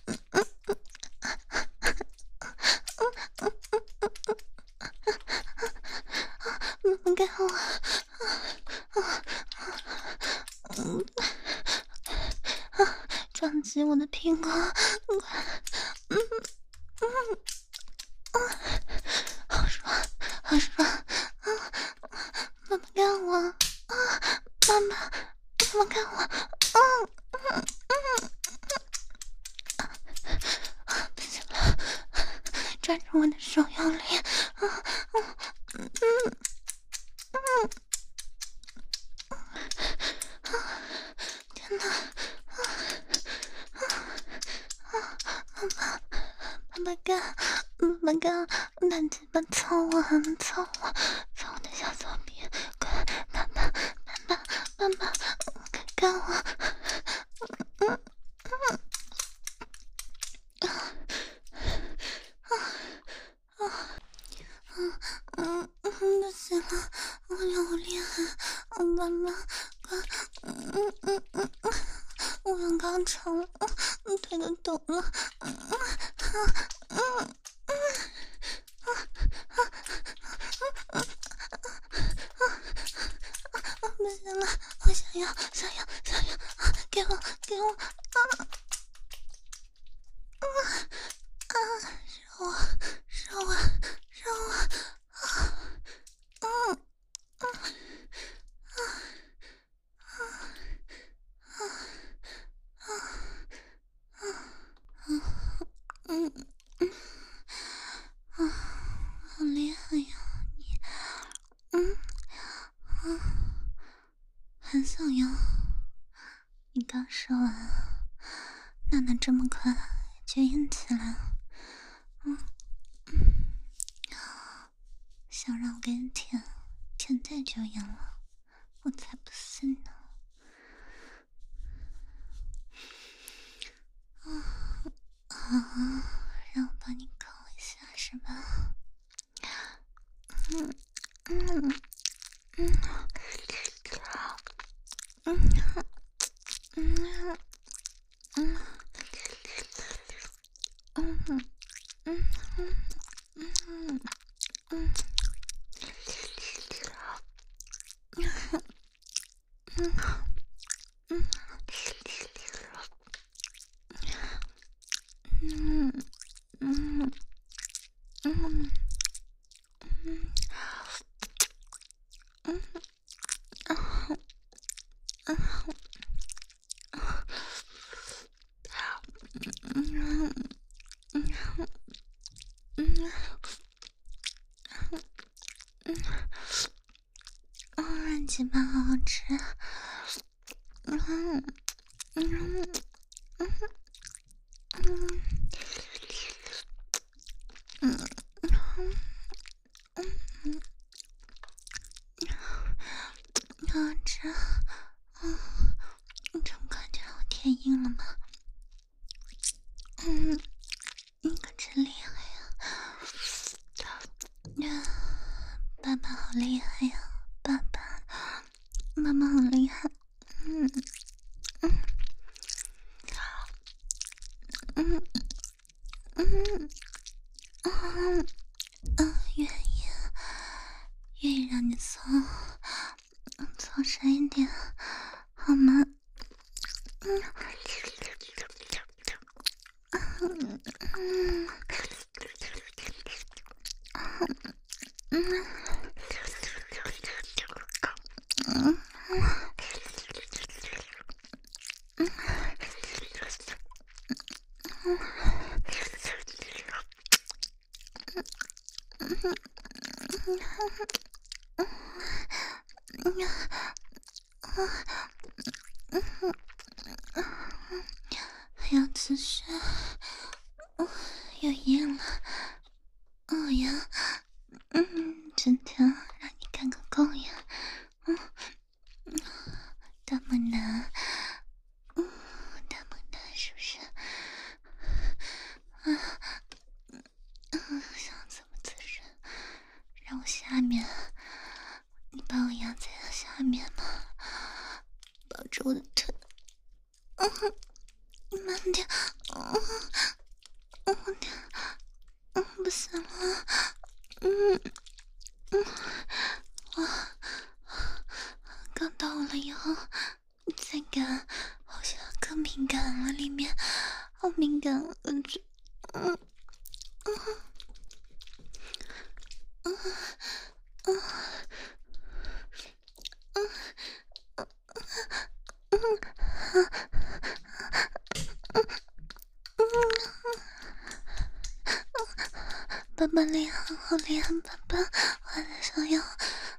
[333.90, 334.30] 好厉害！
[334.44, 336.00] 爸爸，我还在想要，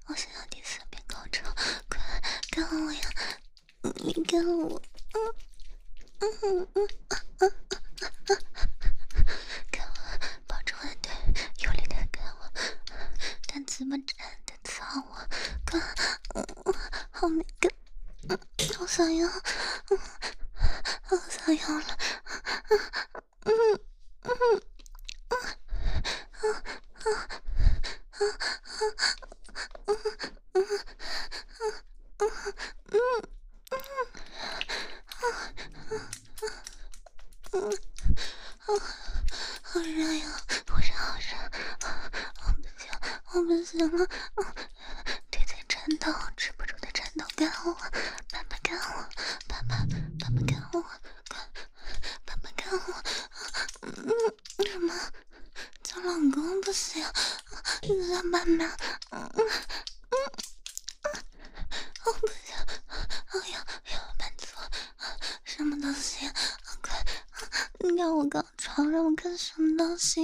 [0.07, 1.49] 我想要第三遍高潮，
[1.87, 1.97] 快
[2.49, 3.09] 干我呀！
[4.03, 4.81] 你干我，
[5.13, 5.33] 嗯
[6.19, 6.89] 嗯嗯嗯
[7.39, 7.53] 嗯
[8.27, 8.37] 嗯，
[9.71, 9.93] 干我，
[10.45, 11.13] 抱住我的腿，
[11.63, 12.51] 用力的干我，
[13.47, 15.15] 单子们真的操我，
[15.65, 15.79] 快，
[16.35, 16.73] 嗯嗯，
[17.11, 17.71] 好敏感，
[18.27, 18.37] 嗯，
[18.77, 19.97] 好想要，嗯，
[21.03, 21.97] 好想要了，
[23.45, 23.79] 嗯
[24.23, 24.61] 嗯嗯。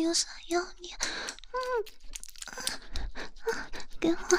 [0.07, 0.93] 我想要你，
[1.51, 1.59] 嗯，
[3.99, 4.37] 给我抱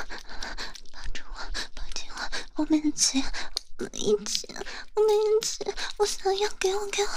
[1.12, 1.38] 住我，
[1.74, 2.18] 抱紧我，
[2.56, 3.24] 我们一起，
[3.78, 4.46] 我们一起，
[4.94, 5.64] 我们一起，
[5.96, 7.08] 我想要，给我，给我，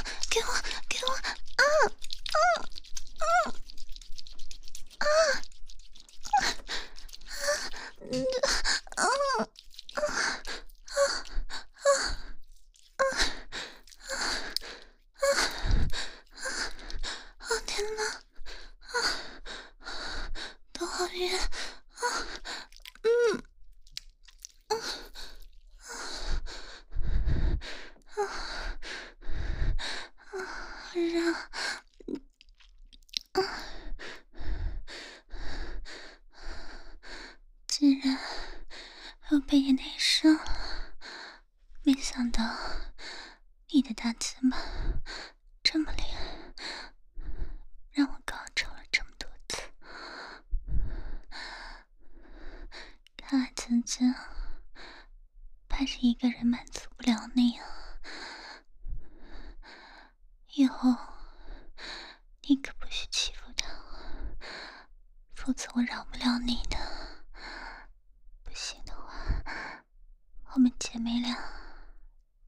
[70.54, 71.34] 我们姐妹俩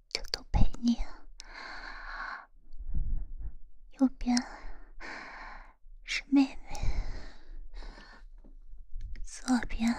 [0.09, 1.01] 就都陪你。
[3.91, 4.35] 右边
[6.03, 6.77] 是妹妹，
[9.23, 9.95] 左边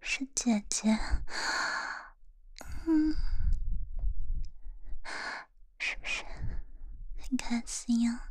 [0.00, 0.98] 是姐姐。
[2.86, 3.14] 嗯，
[5.78, 6.22] 是不是
[7.18, 8.28] 很开心呀？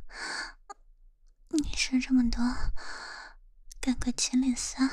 [1.48, 2.40] 你说这么多，
[3.80, 4.88] 赶快清理撒，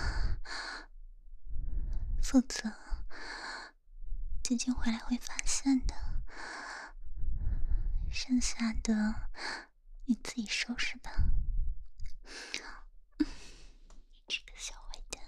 [2.24, 2.73] 否则。
[4.65, 5.94] 一回来会发现的。
[8.10, 9.30] 剩下的
[10.06, 11.11] 你自己收拾吧。
[14.27, 15.22] 这个小坏蛋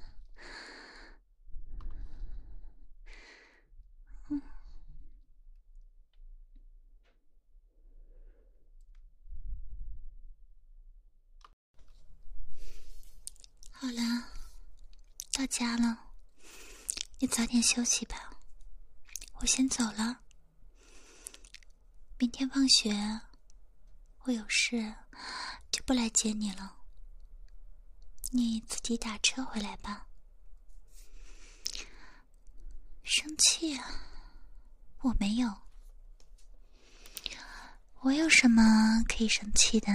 [13.71, 14.29] 好了
[15.33, 16.11] 到家了
[17.19, 18.34] 你早点休息吧。
[19.45, 20.21] 我先走了，
[22.17, 23.21] 明天放学
[24.23, 24.95] 我有事
[25.71, 26.77] 就不来接你了，
[28.31, 30.07] 你自己打车回来吧。
[33.03, 33.85] 生气啊？
[35.01, 35.61] 我没有，
[37.99, 39.91] 我有什么可以生气的？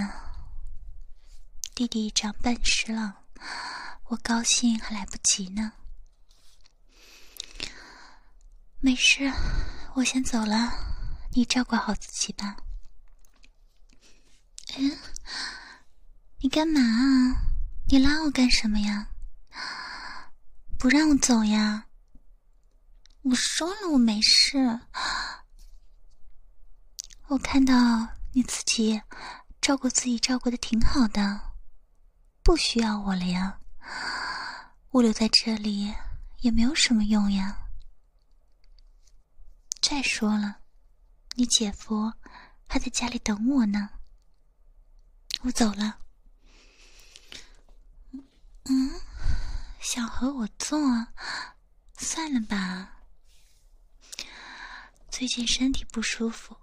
[1.75, 3.25] 弟弟长本事了。
[4.05, 5.73] 我高兴还来不及呢，
[8.83, 9.31] 没事，
[9.93, 10.73] 我先走了，
[11.33, 12.57] 你照顾好自己吧。
[14.75, 14.97] 嗯，
[16.39, 17.35] 你干嘛啊？
[17.89, 19.09] 你拉我干什么呀？
[20.79, 21.85] 不让我走呀？
[23.21, 24.79] 我说了我没事。
[27.27, 27.73] 我看到
[28.33, 28.99] 你自己
[29.61, 31.53] 照顾自己，照顾的挺好的，
[32.41, 33.59] 不需要我了呀。
[34.89, 35.93] 我留在这里
[36.39, 37.59] 也没有什么用呀。
[39.81, 40.59] 再说了，
[41.35, 42.13] 你姐夫
[42.65, 43.89] 还在家里等我呢。
[45.41, 45.99] 我走了。
[48.65, 48.91] 嗯，
[49.81, 50.79] 想和我做，
[51.97, 53.01] 算了吧。
[55.09, 56.55] 最近身体不舒服。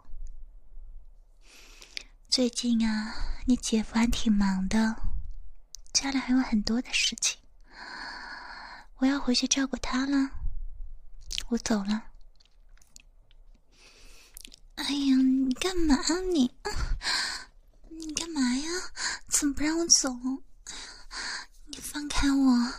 [2.31, 3.15] 最近啊，
[3.47, 4.97] 你姐夫还挺忙的，
[5.93, 7.39] 家里还有很多的事情，
[8.99, 10.31] 我要回去照顾他了。
[11.49, 12.08] 我走了。
[14.79, 15.97] 哎呀，你干嘛
[16.33, 16.55] 你？
[17.91, 18.71] 你干嘛呀？
[19.29, 20.09] 怎么不让我走？
[21.67, 22.75] 你放开我！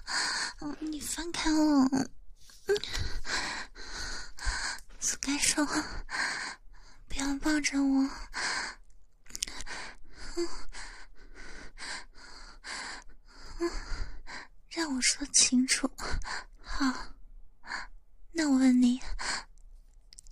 [0.80, 1.90] 你放开我！
[5.02, 5.66] 苏该说，
[7.10, 8.10] 不要抱着我。
[10.38, 10.48] 嗯。
[13.60, 13.70] 嗯
[14.70, 15.92] 让我说清楚。
[16.64, 17.14] 好，
[18.32, 19.02] 那我问你，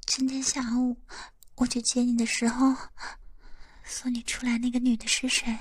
[0.05, 0.97] 今天下午
[1.57, 2.75] 我去接你的时候，
[3.83, 5.57] 送你出来那个女的是谁？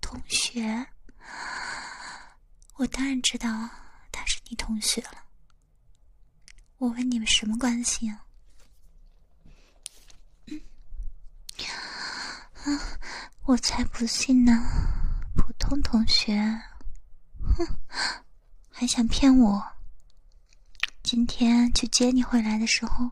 [0.00, 0.86] 同学，
[2.76, 3.48] 我当然知道
[4.12, 5.24] 她是你同学了。
[6.78, 8.24] 我问你们什么关系啊？
[10.46, 10.60] 嗯，
[13.46, 14.52] 我才不信呢！
[15.34, 16.40] 普通同学，
[17.56, 17.66] 哼，
[18.70, 19.62] 还想骗我？
[21.02, 23.10] 今天去接你回来的时候，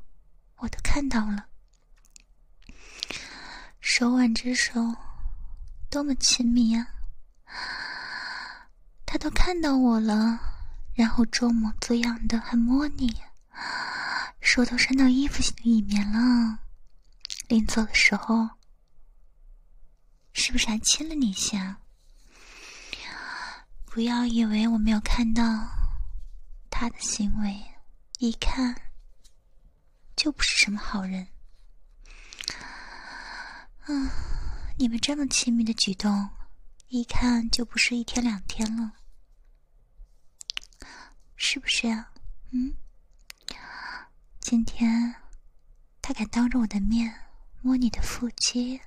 [0.58, 1.46] 我都看到了，
[3.80, 4.94] 手挽着手。
[5.90, 6.86] 多么亲密啊！
[9.06, 10.38] 他都看到我了，
[10.92, 13.22] 然后装模作样的还摸你，
[14.42, 16.58] 手都伸到衣服里面了。
[17.48, 18.50] 临走的时候，
[20.34, 21.78] 是不是还亲了你一下？
[23.86, 25.42] 不要以为我没有看到
[26.68, 27.58] 他的行为，
[28.18, 28.76] 一看
[30.18, 31.28] 就不是什么好人。
[33.86, 34.10] 嗯。
[34.80, 36.30] 你们这么亲密的举动，
[36.86, 38.92] 一看就不是一天两天了，
[41.34, 42.12] 是不是啊？
[42.52, 42.72] 嗯，
[44.38, 45.12] 今天
[46.00, 47.12] 他敢当着我的面
[47.60, 48.80] 摸你的腹肌，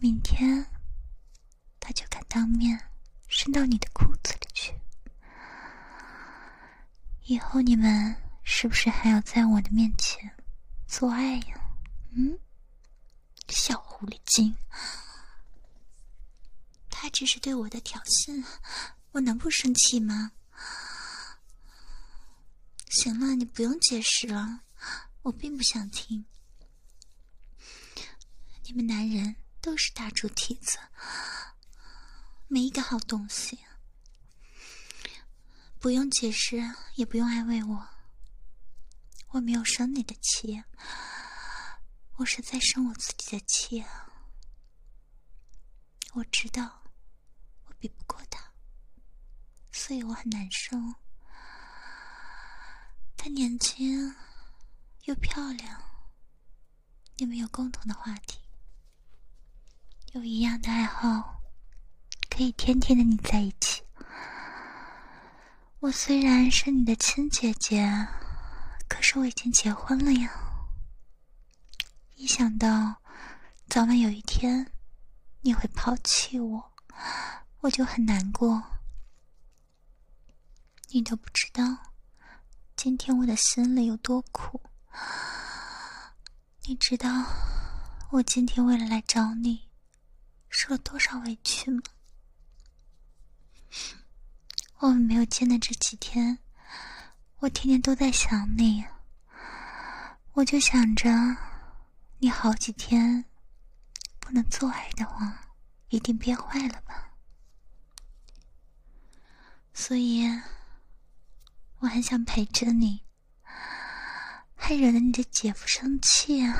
[0.00, 0.64] 明天
[1.78, 2.80] 他就敢当面
[3.28, 4.72] 伸到你的裤子里去，
[7.24, 10.36] 以后你们是不是还要在我的面前
[10.86, 11.60] 做爱呀？
[12.14, 12.38] 嗯。
[13.48, 14.56] 小狐狸精，
[16.88, 18.42] 他只是对我的挑衅，
[19.12, 20.32] 我能不生气吗？
[22.88, 24.60] 行了，你不用解释了，
[25.22, 26.24] 我并不想听。
[28.64, 30.78] 你们男人都是大猪蹄子，
[32.48, 33.58] 没一个好东西。
[35.78, 37.88] 不用解释，也不用安慰我，
[39.34, 40.62] 我没有生你的气。
[42.18, 44.06] 我是在生我自己的气啊！
[46.12, 46.84] 我知道
[47.64, 48.52] 我比不过他，
[49.72, 50.76] 所以我很难受。
[53.16, 54.14] 他年轻
[55.06, 55.82] 又漂亮，
[57.16, 58.38] 你们有共同的话题，
[60.12, 61.42] 有一样的爱好，
[62.30, 63.82] 可以天天的腻在一起。
[65.80, 68.06] 我虽然是你的亲姐姐，
[68.88, 70.30] 可是我已经结婚了呀。
[72.16, 73.02] 一想到
[73.68, 74.72] 早晚有一天
[75.40, 76.72] 你会抛弃我，
[77.60, 78.62] 我就很难过。
[80.90, 81.92] 你都不知道
[82.76, 84.60] 今天我的心里有多苦。
[86.66, 87.10] 你知道
[88.10, 89.68] 我今天为了来找你
[90.48, 91.82] 受了多少委屈吗？
[94.78, 96.38] 我们没有见的这几天，
[97.44, 98.82] 我天天都在想你，
[100.32, 101.10] 我就想着。
[102.16, 103.22] 你好几天
[104.18, 105.50] 不能做爱的话，
[105.90, 107.12] 一定憋坏了吧？
[109.74, 110.26] 所以，
[111.80, 113.04] 我很想陪着你，
[114.56, 116.56] 还惹得你的姐夫生气啊！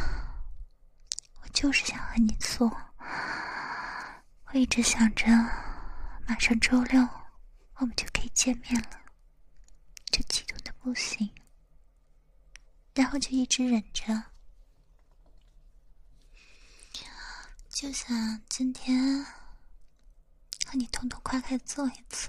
[1.41, 2.71] 我就是想和你做，
[4.49, 5.31] 我一直想着，
[6.29, 7.01] 马上周六
[7.77, 9.01] 我们就可以见面了，
[10.13, 10.54] 就激动
[10.85, 11.31] 不行，
[12.93, 14.23] 然后就一直忍着。
[17.71, 19.25] 就想今天
[20.67, 22.29] 和你痛痛快快做一次，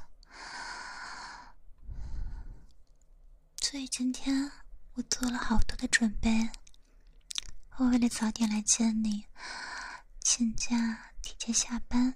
[3.62, 4.50] 所以今天
[4.94, 6.50] 我做了好多的准备，
[7.76, 9.26] 我为了早点来见你，
[10.22, 12.16] 请假提前下班，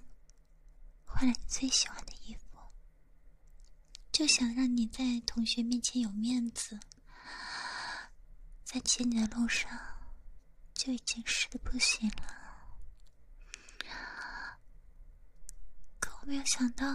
[1.04, 2.12] 换了你最喜欢的，
[4.20, 6.78] 就想让你在同学面前有面子。
[8.62, 9.70] 在见你的路上，
[10.74, 12.24] 就已经湿的不行了。
[15.98, 16.86] 可我没有想到，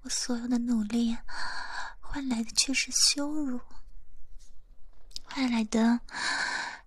[0.00, 1.16] 我所有的努力，
[2.00, 3.60] 换来的却是羞辱。
[5.22, 6.00] 换来的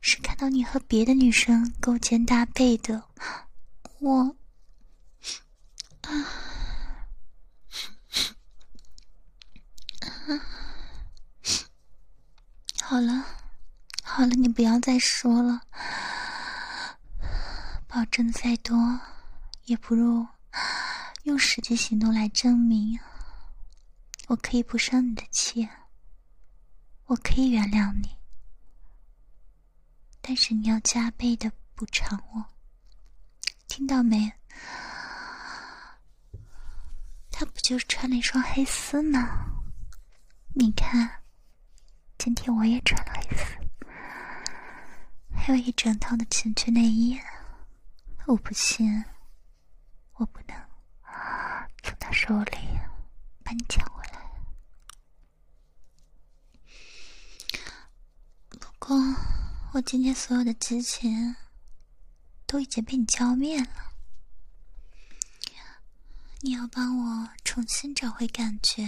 [0.01, 3.01] 是看到你和别的女生勾肩搭背的，
[3.99, 4.35] 我，
[6.03, 6.11] 啊，
[12.81, 13.25] 好了，
[14.03, 15.61] 好了，你不要再说了，
[17.87, 18.99] 保证再多，
[19.65, 20.25] 也不如
[21.23, 22.99] 用实际行动来证明，
[24.27, 25.67] 我可以不生你的气，
[27.05, 28.17] 我可以原谅你。
[30.21, 32.45] 但是你要加倍的补偿我，
[33.67, 34.33] 听到没？
[37.31, 39.56] 他不就穿了一双黑丝吗？
[40.59, 41.21] 你看，
[42.17, 43.45] 今天我也穿了黑丝，
[45.31, 47.15] 还有一整套的情趣内衣。
[48.25, 49.05] 我不信，
[50.13, 50.57] 我不能
[51.83, 52.57] 从他手里
[53.43, 54.19] 把你抢回来。
[58.49, 58.97] 不过。
[59.73, 61.35] 我今天所有的激情
[62.47, 63.93] 都已经被你浇灭了，
[66.41, 68.87] 你要帮我重新找回感觉。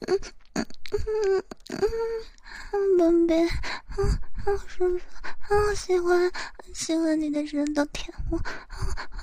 [0.00, 0.20] 嗯
[0.54, 0.66] 嗯
[1.00, 1.44] 嗯
[2.72, 3.50] 嗯，宝贝，啊
[4.44, 5.04] 好舒服，
[5.40, 6.30] 好喜欢
[6.74, 8.44] 喜欢你的舌头舔我，啊
[9.10, 9.22] 啊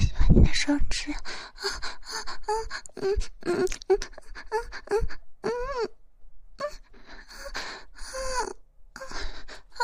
[0.00, 1.18] 喜欢你的手指，啊
[1.62, 1.64] 啊
[2.18, 2.50] 啊
[2.96, 3.98] 嗯嗯嗯嗯
[4.88, 4.98] 嗯嗯
[5.42, 5.50] 嗯
[6.58, 6.62] 啊
[8.92, 9.78] 啊啊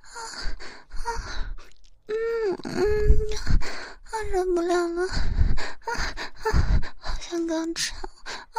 [0.00, 1.06] 啊啊
[2.08, 2.12] 嗯
[2.64, 2.72] 嗯
[4.04, 5.02] 啊忍不了了。
[5.06, 5.88] 啊
[6.42, 6.44] 啊！
[6.98, 7.96] 好想高潮，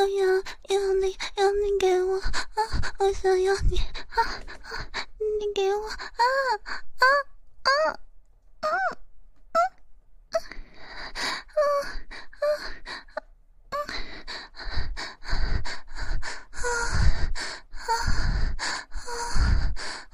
[0.00, 0.24] 哎呀，
[0.70, 2.24] 要你，要你给我啊！
[3.00, 5.06] 我想要你啊啊！
[5.38, 6.24] 你给我啊啊
[6.64, 7.04] 啊啊
[7.60, 7.68] 啊
[8.60, 8.66] 啊
[9.42, 9.60] 啊
[10.32, 10.40] 啊
[11.52, 12.40] 啊
[13.60, 13.76] 啊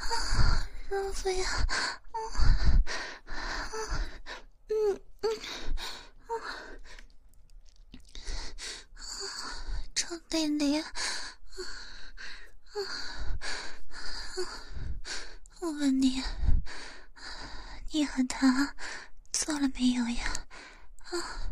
[0.03, 0.67] 啊！
[0.89, 1.47] 舒服呀！
[4.69, 5.31] 嗯嗯嗯
[6.29, 6.76] 嗯。
[10.09, 10.85] 臭弟弟，
[15.59, 16.23] 我问你，
[17.91, 18.77] 你和他
[19.33, 20.47] 做了没有呀？
[21.07, 21.43] 啊，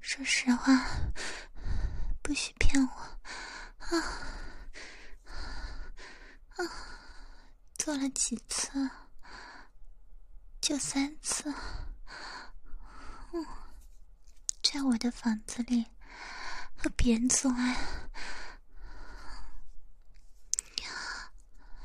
[0.00, 0.84] 说实话，
[2.20, 2.92] 不许骗我。
[3.78, 3.98] 啊
[6.56, 6.68] 啊，
[7.78, 8.90] 做了几次？
[10.60, 11.50] 就三次。
[13.32, 13.63] 嗯。
[14.74, 15.86] 在我的房子里
[16.74, 17.76] 和别人做爱，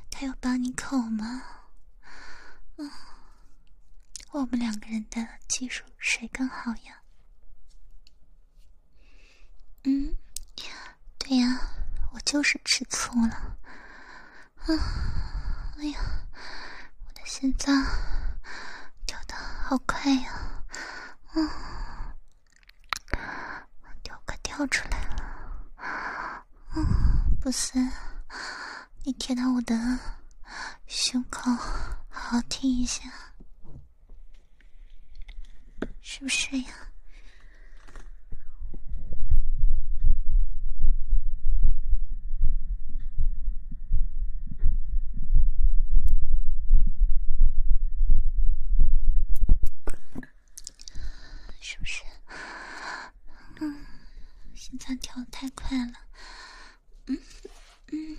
[0.10, 1.44] 他有帮你口吗？
[2.78, 2.92] 嗯，
[4.32, 7.04] 我们两个人的技术谁更好呀？
[9.84, 10.18] 嗯，
[11.20, 11.62] 对呀，
[12.14, 13.56] 我就是吃醋了。
[14.66, 14.74] 啊，
[15.78, 16.00] 哎呀，
[17.06, 17.86] 我的心脏
[19.06, 20.64] 跳的好快呀！
[21.36, 21.48] 嗯。
[24.60, 26.46] 跳出来了，
[26.76, 27.80] 嗯，不是，
[29.06, 29.74] 你贴到我的
[30.86, 31.50] 胸口，
[32.10, 33.10] 好好听一下，
[36.02, 36.68] 是不是呀？
[51.62, 52.04] 是不是
[54.70, 55.94] 心脏跳得太快了，
[57.08, 57.20] 嗯
[57.92, 58.18] 嗯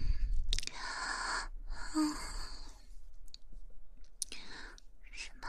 [0.75, 1.49] 啊，
[5.13, 5.47] 什么？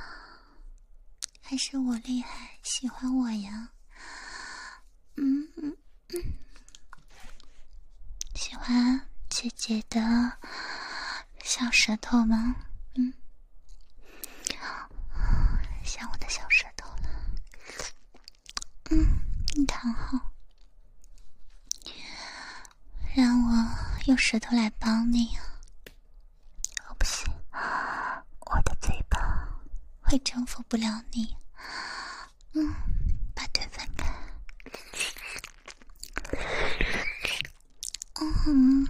[1.42, 3.70] 还是我厉害，喜欢我呀？
[5.16, 5.76] 嗯嗯
[6.10, 6.34] 嗯，
[8.36, 10.38] 喜欢姐姐的
[11.44, 12.56] 小舌头吗？
[12.94, 13.12] 嗯，
[15.84, 17.10] 想我的小舌头了。
[18.92, 19.20] 嗯，
[19.56, 20.32] 你躺好。
[23.14, 23.68] 让我
[24.06, 25.38] 用舌头来帮你。
[26.88, 29.20] 我不行，我的嘴巴
[30.02, 31.36] 会征服不了你。
[32.54, 32.74] 嗯，
[33.36, 34.08] 把腿分开。
[38.22, 38.88] 嗯嗯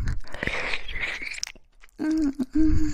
[1.97, 2.93] 嗯嗯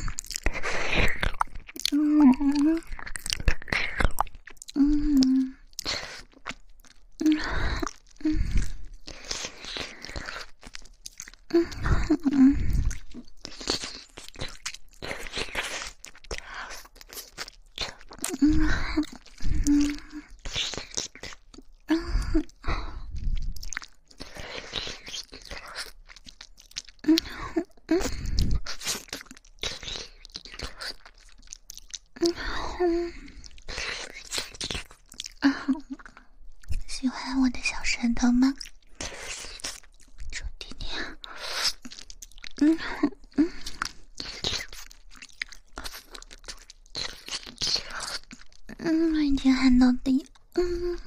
[49.87, 50.99] 到底，嗯，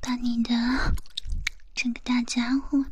[0.00, 0.50] 把你的
[1.76, 2.84] 整个大家伙。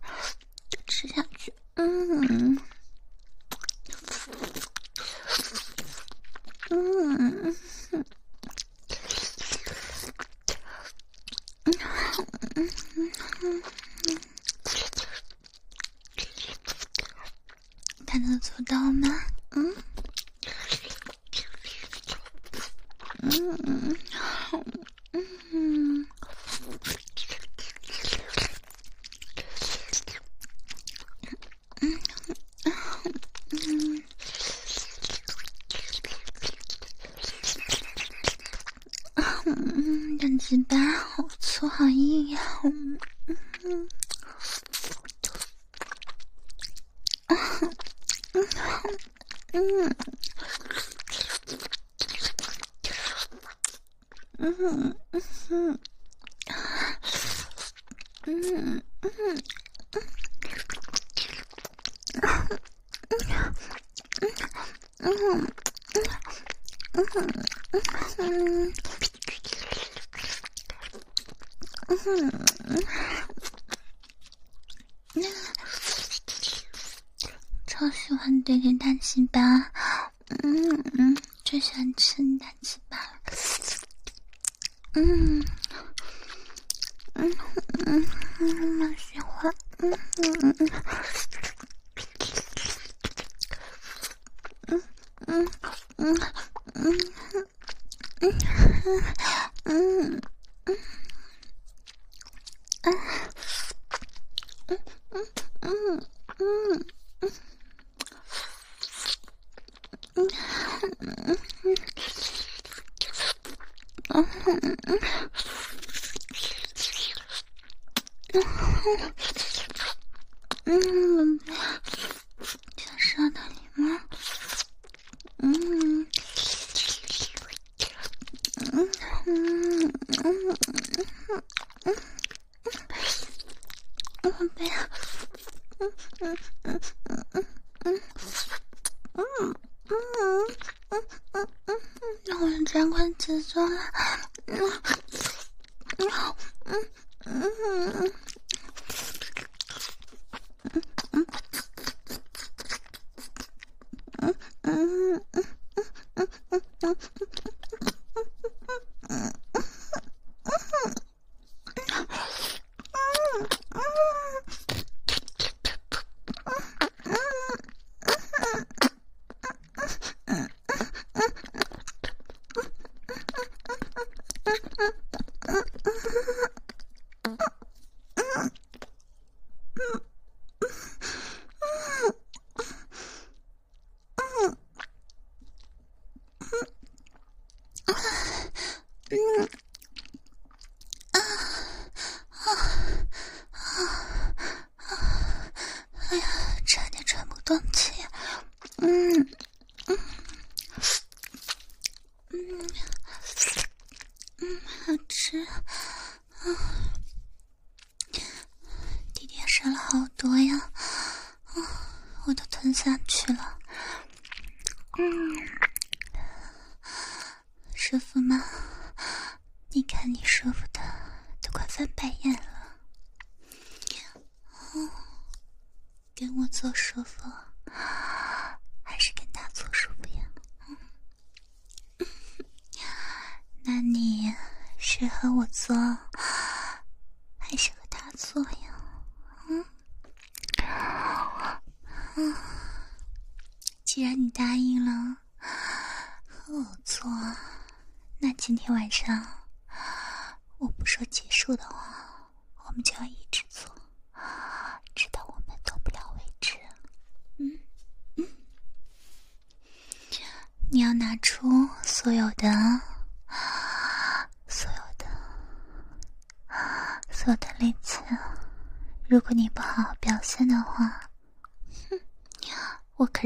[204.40, 205.38] 嗯好吃。
[205.38, 206.73] 啊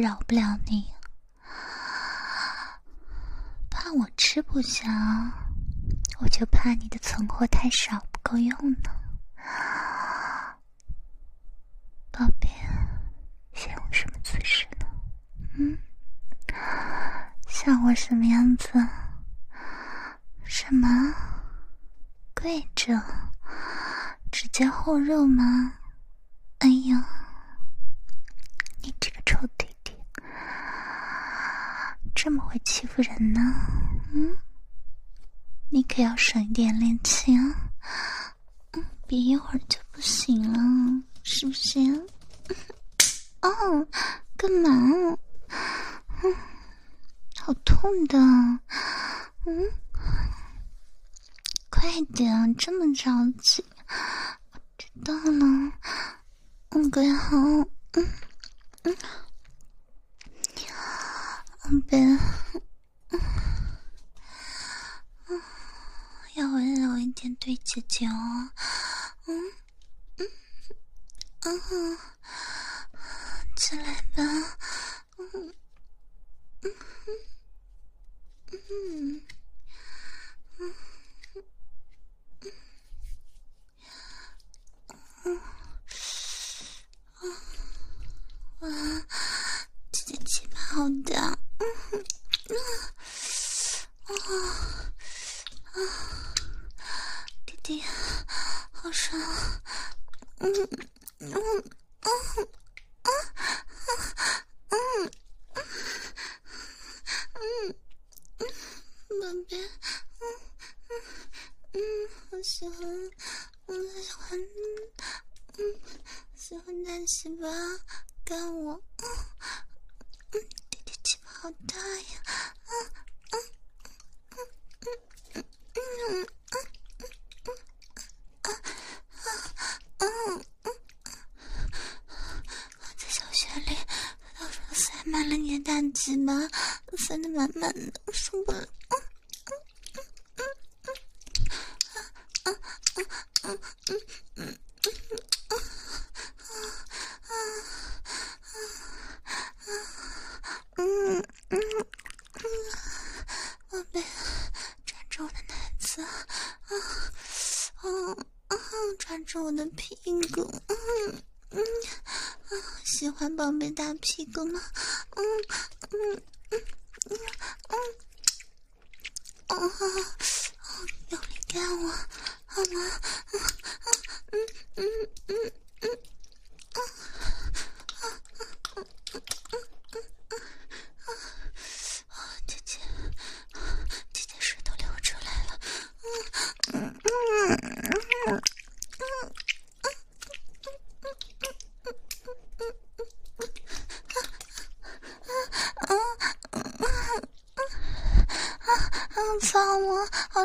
[0.01, 0.87] 饶不了你。
[3.69, 4.87] 怕我吃不消，
[6.21, 8.91] 我就怕你的存货太少，不够用呢。
[12.13, 12.49] 宝贝，
[13.53, 14.87] 想我什么姿势呢？
[15.55, 15.77] 嗯。
[17.49, 18.71] 像我什么样子？
[20.45, 20.87] 什么？
[22.35, 23.03] 跪着。
[24.31, 25.43] 直接后肉吗？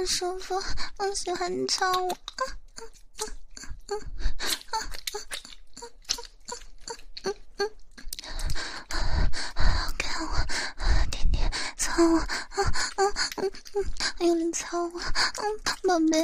[0.05, 0.61] 舒服，
[0.97, 2.15] 我喜欢你操我，啊
[2.75, 3.23] 啊啊
[3.87, 3.95] 啊啊
[4.69, 5.13] 啊啊啊
[5.93, 6.27] 啊
[7.21, 7.63] 啊啊啊啊
[8.89, 8.95] 啊啊！
[9.55, 10.27] 啊，给我，
[11.11, 12.63] 天天擦我，啊啊
[12.97, 13.41] 啊啊，
[14.19, 16.21] 有人擦我，嗯，宝贝。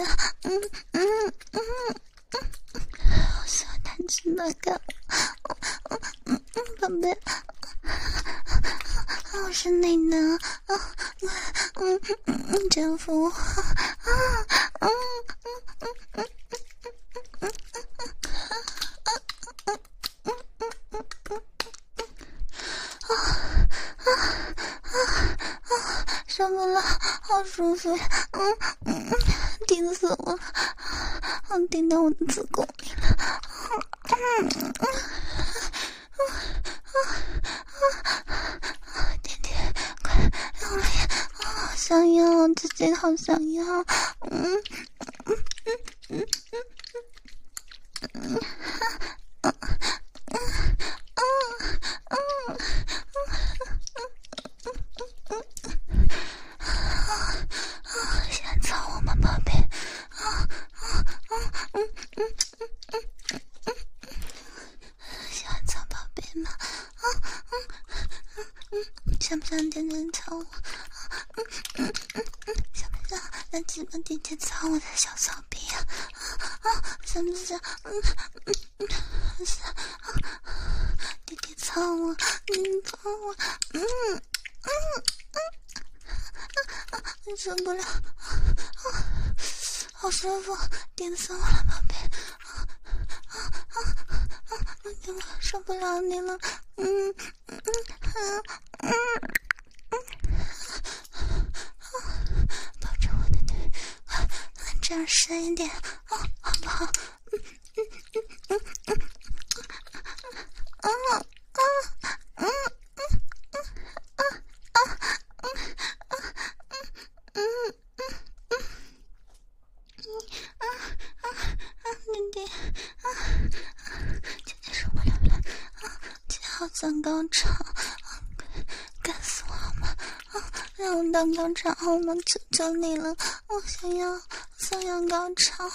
[131.39, 132.13] 高潮好吗？
[132.25, 133.15] 求求你了，
[133.47, 134.21] 我想要，
[134.57, 135.71] 想要高潮，啊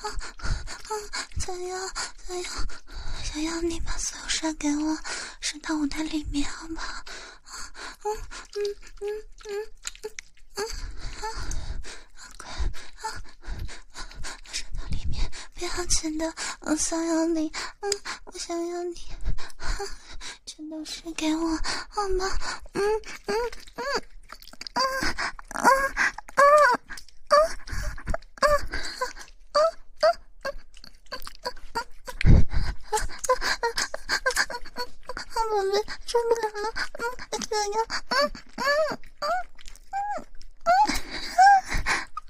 [0.00, 0.08] 啊啊！
[1.38, 1.78] 想要，
[2.26, 2.50] 想要，
[3.22, 4.98] 想要你把所有水给我，
[5.42, 6.86] 射到我的里面好不好？
[6.94, 7.04] 啊，
[8.00, 8.16] 嗯
[8.54, 8.72] 嗯
[9.02, 9.06] 嗯
[9.44, 9.68] 嗯
[10.54, 11.28] 嗯啊
[12.16, 12.32] 啊！
[12.38, 12.48] 快
[13.02, 13.22] 啊！
[14.50, 14.64] 射
[15.54, 17.92] 不要常的，我想要你，嗯，
[18.24, 18.94] 我想要你，
[20.46, 21.58] 全都是给我，
[21.88, 22.26] 好吗？
[22.74, 22.82] 嗯
[23.26, 23.36] 嗯
[23.76, 23.82] 嗯，
[24.74, 24.80] 啊
[25.52, 26.42] 啊啊
[27.28, 27.34] 啊！
[36.06, 37.76] 受不了了，嗯，哥哥，
[38.08, 38.16] 嗯
[38.56, 39.24] 嗯嗯嗯嗯。
[39.24, 40.10] 嗯
[40.64, 40.72] 嗯
[41.84, 42.07] 嗯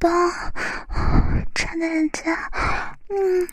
[0.00, 0.50] 姐姐好
[0.88, 2.50] 棒，颤的人家，
[3.10, 3.46] 嗯，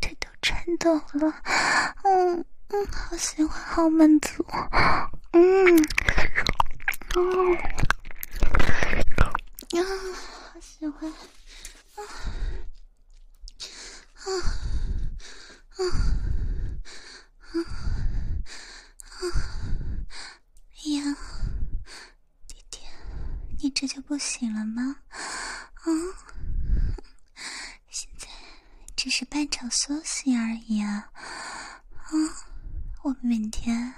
[0.00, 1.34] 腿都颤抖了，
[2.04, 2.44] 嗯。
[2.68, 4.44] 嗯，好喜欢，好满足，
[5.32, 5.76] 嗯，
[7.14, 7.54] 哦，
[9.70, 9.84] 呀，
[10.52, 11.08] 好喜欢，
[11.94, 12.00] 啊，
[14.14, 14.26] 啊，
[15.76, 15.80] 啊，
[17.52, 17.54] 啊，
[19.20, 19.22] 啊，
[20.84, 21.16] 呀，
[22.48, 22.80] 弟弟，
[23.60, 24.96] 你这就不行了吗？
[25.84, 25.90] 啊，
[27.90, 28.26] 现在
[28.96, 31.10] 只是半场休息而已啊，
[31.92, 32.08] 啊。
[33.02, 33.94] 我们明天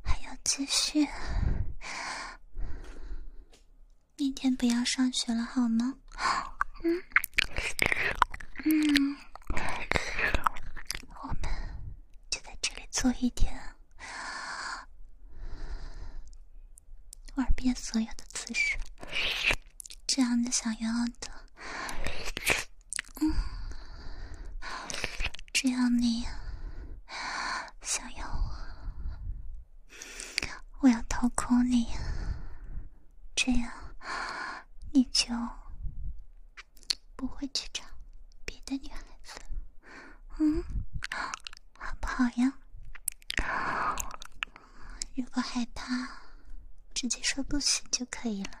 [0.00, 1.08] 还要继续，
[4.16, 5.96] 明天不要上学了好吗？
[6.84, 7.02] 嗯。
[8.64, 9.16] 嗯，
[11.20, 11.50] 我们
[12.30, 13.52] 就在这里坐一天，
[17.34, 18.78] 玩遍所有的姿势，
[20.14, 21.28] 这样你想要的，
[23.20, 23.34] 嗯，
[25.52, 26.24] 只要你。
[27.82, 28.54] 想要我，
[30.82, 31.88] 我要掏空你，
[33.34, 33.72] 这样
[34.92, 35.34] 你就
[37.16, 37.82] 不会去找
[38.44, 39.40] 别的女孩子，
[40.38, 40.62] 嗯，
[41.76, 42.56] 好不好呀？
[45.16, 46.08] 如果害怕，
[46.94, 48.60] 直接说不行就可以了。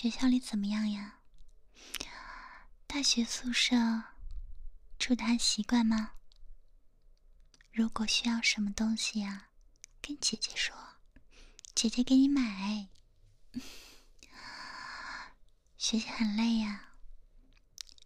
[0.00, 1.18] 学校里怎么样呀？
[2.86, 3.76] 大学宿舍
[4.98, 6.12] 住的还习惯吗？
[7.70, 9.50] 如果需要什么东西呀，
[10.00, 10.74] 跟姐姐说，
[11.74, 12.88] 姐姐给你买。
[15.76, 16.94] 学习很累呀，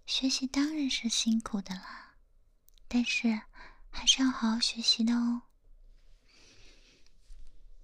[0.04, 2.16] 学习当然是辛苦的了，
[2.88, 3.42] 但是。
[3.96, 5.42] 还是要好好学习的哦，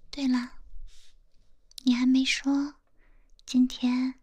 [0.09, 0.57] 对了，
[1.85, 2.80] 你还没说
[3.53, 4.17] 今天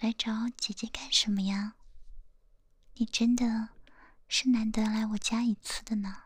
[0.00, 1.76] 来找姐姐干什么呀？
[2.94, 3.68] 你真的
[4.26, 6.24] 是难得来我家一次的呢。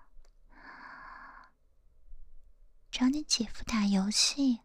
[2.90, 4.60] 找你姐夫打游戏，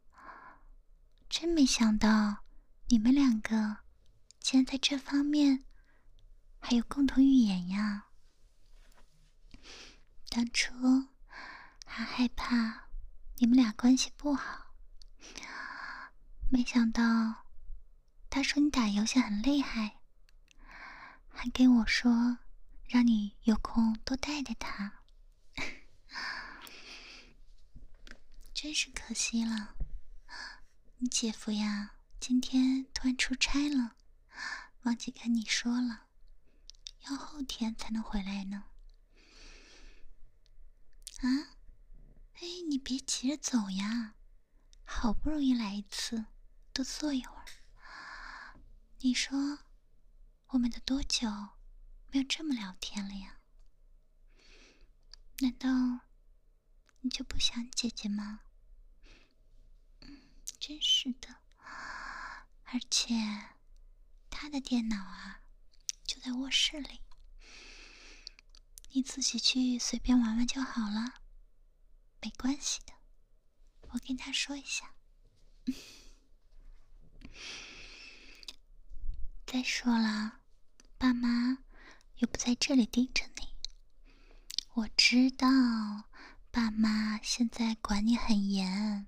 [1.27, 2.45] 真没想到
[2.87, 3.79] 你们两个
[4.39, 5.65] 竟然在这方面
[6.61, 8.07] 还有共同语言呀。
[10.29, 10.73] 当初
[11.85, 12.87] 还害怕
[13.35, 14.73] 你们俩关系不好，
[16.49, 17.43] 没想到
[18.35, 20.01] 他说你打游戏很厉害。
[21.29, 22.39] 还跟我说，
[22.85, 25.03] 让你有空多带带他，
[28.53, 29.77] 真是可惜了。
[30.97, 33.95] 你姐夫呀，今天突然出差了，
[34.81, 36.07] 忘记跟你说了，
[37.07, 38.65] 要后天才能回来呢。
[41.21, 41.55] 啊，
[42.33, 44.15] 哎，你别急着走呀，
[44.83, 46.25] 好不容易来一次，
[46.73, 47.45] 多坐一会儿。
[49.05, 49.59] 你说。
[50.47, 51.29] 我们都多久
[52.11, 53.39] 没有这么聊天了呀？
[55.41, 56.07] 难道
[57.01, 58.39] 你就不想姐姐吗？
[59.99, 60.21] 嗯，
[60.59, 61.35] 真是的。
[62.63, 63.13] 而且
[64.31, 65.41] 他的电脑啊，
[66.03, 67.01] 就在卧室里，
[68.93, 71.21] 你自己去随便玩玩就好了，
[72.21, 72.93] 没关系的。
[73.91, 74.95] 我跟他说一下。
[79.55, 80.41] 再说了，
[80.97, 81.59] 爸妈
[82.17, 83.55] 又不在这里盯着你。
[84.73, 85.47] 我知道
[86.51, 89.07] 爸妈现在管你很严，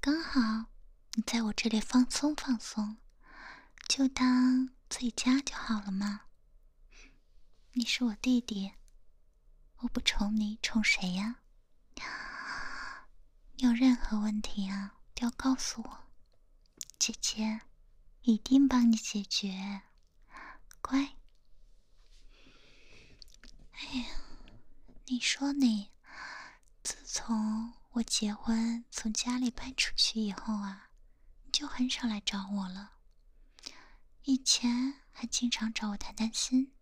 [0.00, 0.66] 刚好
[1.12, 2.96] 你在我这里放松放松，
[3.88, 6.22] 就当自己家就好了嘛。
[7.74, 8.72] 你是我弟弟，
[9.76, 11.36] 我不宠你，宠谁呀？
[13.52, 16.04] 你有任何问题啊，都要告诉我，
[16.98, 17.60] 姐姐。
[18.26, 19.82] 一定帮你解决，
[20.80, 20.98] 乖。
[23.72, 24.06] 哎呀，
[25.04, 25.90] 你说你，
[26.82, 30.88] 自从我结婚从家里搬出去以后啊，
[31.44, 32.92] 你就很少来找我了。
[34.22, 36.72] 以前还经常找我谈谈心，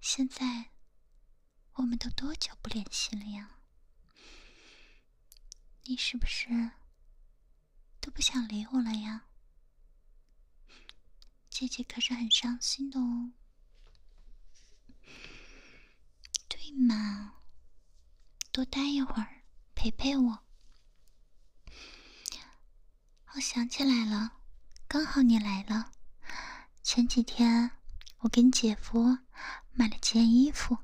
[0.00, 0.70] 现在
[1.72, 3.58] 我们都多久不联系了呀？
[5.86, 6.70] 你是不是
[8.00, 9.26] 都不想理我了呀？
[11.54, 13.30] 姐姐可是很伤心的哦，
[16.48, 17.34] 对嘛？
[18.50, 20.44] 多待一会儿，陪陪我。
[23.36, 24.38] 我想起来了，
[24.88, 25.92] 刚好你来了。
[26.82, 27.70] 前几天
[28.18, 29.18] 我给姐夫
[29.70, 30.78] 买了件衣服，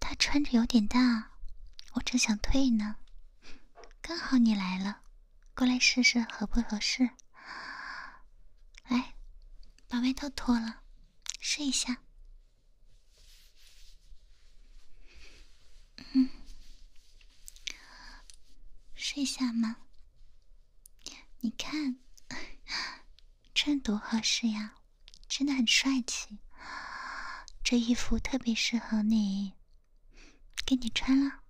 [0.00, 1.30] 他穿着有点大，
[1.92, 2.96] 我正想退呢。
[4.02, 5.02] 刚好你来了，
[5.54, 7.10] 过来试试合不合适。
[8.88, 9.14] 来。
[9.94, 10.82] 把外套脱了，
[11.38, 12.02] 试一下。
[16.14, 16.28] 嗯，
[18.96, 19.76] 试一下吗？
[21.38, 22.00] 你看，
[23.54, 24.74] 穿多合适呀，
[25.28, 26.40] 真的很帅气。
[27.62, 29.54] 这衣服特别适合你，
[30.66, 31.44] 给你穿了。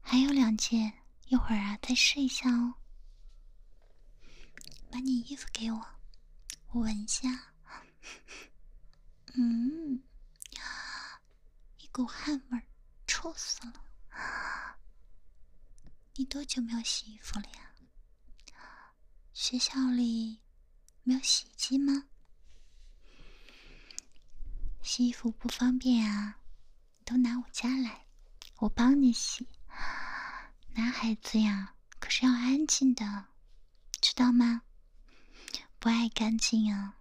[0.00, 2.76] 还有两件，一会儿啊再试一下哦。
[4.90, 5.93] 把你衣服给我。
[6.80, 7.28] 闻一下，
[9.34, 10.02] 嗯，
[11.78, 12.66] 一股汗味儿，
[13.06, 13.84] 臭死了！
[16.16, 17.74] 你多久没有洗衣服了呀？
[19.32, 20.40] 学校里
[21.02, 22.06] 没有洗衣机吗？
[24.82, 26.40] 洗衣服不方便啊，
[27.04, 28.06] 都拿我家来，
[28.58, 29.48] 我帮你洗。
[30.74, 33.26] 男孩子呀，可是要安静的，
[34.00, 34.62] 知道吗？
[35.84, 36.96] 不爱干净啊，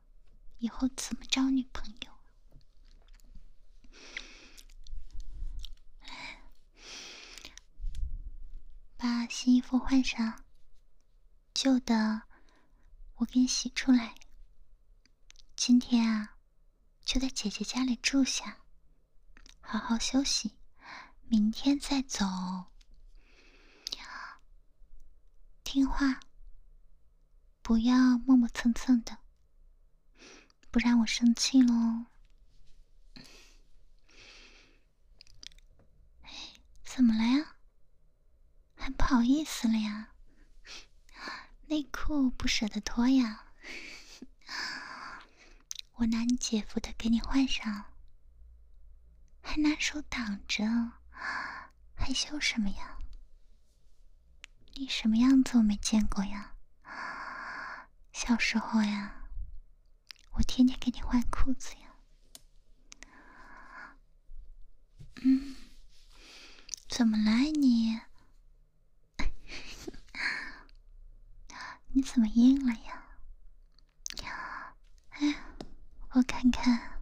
[0.57, 2.11] 以后怎么找女朋友？
[8.97, 10.43] 把新衣服换上，
[11.53, 12.23] 旧的
[13.15, 14.15] 我给你洗出来。
[15.55, 16.35] 今天啊，
[17.05, 18.57] 就在姐姐家里住下，
[19.61, 20.57] 好好休息，
[21.22, 22.26] 明天再走。
[25.64, 26.19] 听话。
[27.64, 29.19] 不要磨磨蹭蹭的，
[30.69, 32.07] 不然我生气喽。
[36.84, 37.56] 怎么了呀？
[38.76, 40.10] 还不好意思了呀？
[41.68, 43.53] 内裤不舍得脱呀？
[45.94, 47.94] 我拿你姐夫的给你换上，
[49.41, 50.65] 还拿手挡着，
[51.95, 52.98] 害羞什么呀？
[54.73, 56.52] 你什么样子我没见过呀？
[58.14, 59.26] 小时候呀
[60.34, 61.80] 我天天给你换裤子呀。
[65.23, 65.56] 嗯
[66.88, 67.99] 怎么了你？
[71.90, 73.18] 你怎么硬了呀？
[75.10, 75.35] 哎呀
[76.11, 77.02] 我看看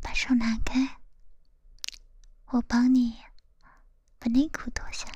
[0.00, 1.00] 把手拿开
[2.46, 3.18] 我帮你
[4.18, 5.06] 把内裤脱下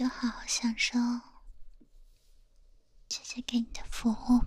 [0.00, 0.98] 就好好享受
[3.06, 4.42] 姐姐给你的服务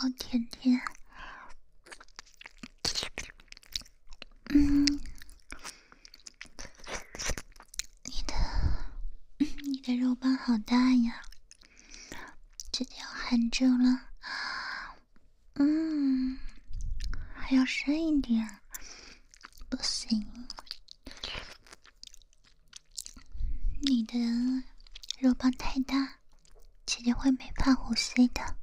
[0.00, 0.80] 好甜甜。
[4.48, 4.86] 嗯
[8.04, 8.34] 你的
[9.66, 11.20] 你的肉棒好大呀
[12.72, 14.08] 姐姐要含住了。
[15.56, 16.38] 嗯
[17.34, 18.58] 还要深一点
[19.68, 20.26] 不行。
[23.82, 24.18] 你的
[25.18, 26.20] 肉棒太大
[26.86, 28.59] 姐姐会没法呼吸的。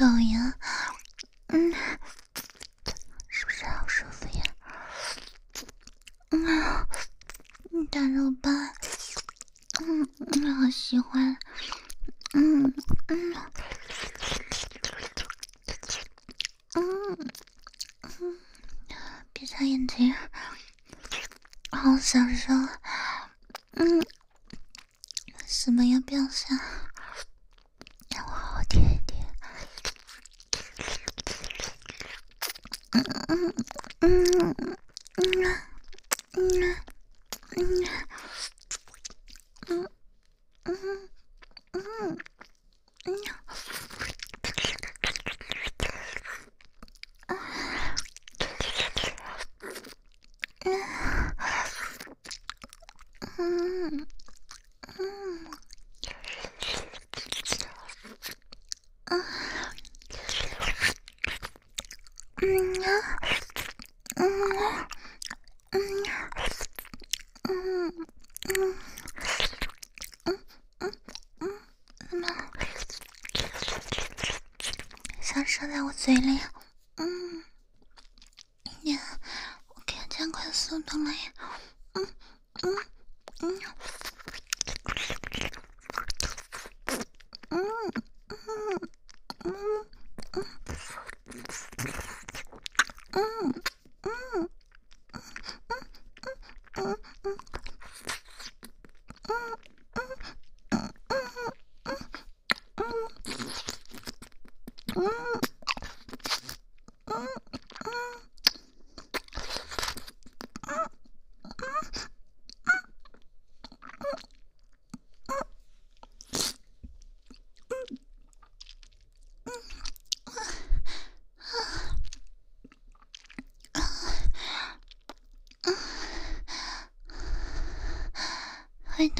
[0.00, 0.56] どうや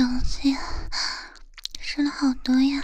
[0.01, 0.57] 东西，
[1.79, 2.83] 吃了好多呀。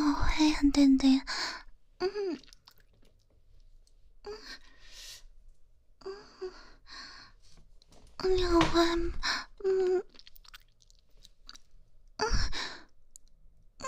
[0.00, 1.24] 好黑啊，点点。
[1.98, 2.08] 嗯，
[4.24, 4.32] 嗯，
[8.18, 9.12] 嗯，你好坏嗯，
[9.64, 10.02] 嗯，
[12.16, 13.86] 嗯，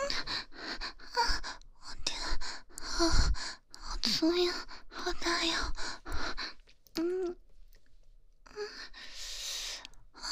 [1.14, 1.42] 啊！
[1.80, 2.20] 我天，
[2.82, 3.08] 好，
[3.78, 4.52] 好粗呀，
[4.90, 5.72] 好大呀，
[6.96, 7.36] 嗯，
[8.54, 8.68] 嗯，
[10.12, 10.22] 啊，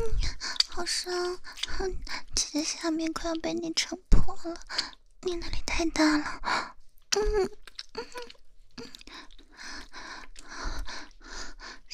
[0.70, 1.38] 好伤！
[2.36, 4.60] 姐姐下面快要被你撑破了，
[5.22, 6.76] 你那里太大了。
[7.12, 7.50] 嗯
[7.94, 8.06] 嗯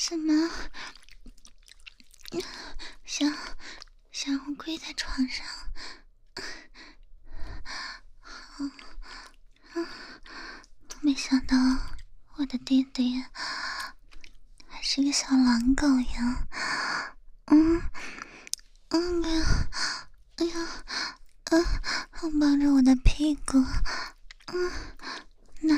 [0.10, 0.50] 怎，么？
[3.06, 3.32] 想
[4.12, 5.46] 想我跪在床上？
[8.58, 8.72] 嗯
[9.76, 9.88] 嗯，
[11.02, 11.56] 没想到。
[12.38, 13.24] 我的弟弟
[14.68, 16.48] 还是个小狼狗呀！
[17.46, 17.80] 嗯
[18.90, 19.70] 嗯，哎呀
[20.38, 20.84] 哎呀，
[21.52, 23.64] 嗯，抱着我的屁股，
[24.48, 24.72] 嗯，
[25.62, 25.76] 那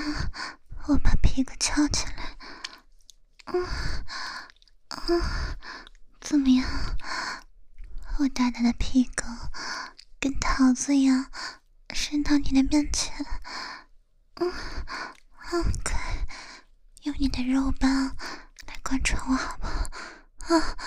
[0.88, 2.38] 我把屁股翘起来，
[3.46, 3.68] 嗯
[5.08, 5.22] 嗯，
[6.20, 6.70] 怎么样？
[8.20, 9.24] 我大大的屁股
[10.20, 11.32] 跟桃子一样
[11.94, 13.26] 伸到你的面前，
[14.36, 14.52] 嗯，
[15.36, 16.00] 好快。
[17.04, 18.16] 用你的肉棒
[18.68, 20.56] 来贯穿我好不好？
[20.56, 20.78] 啊！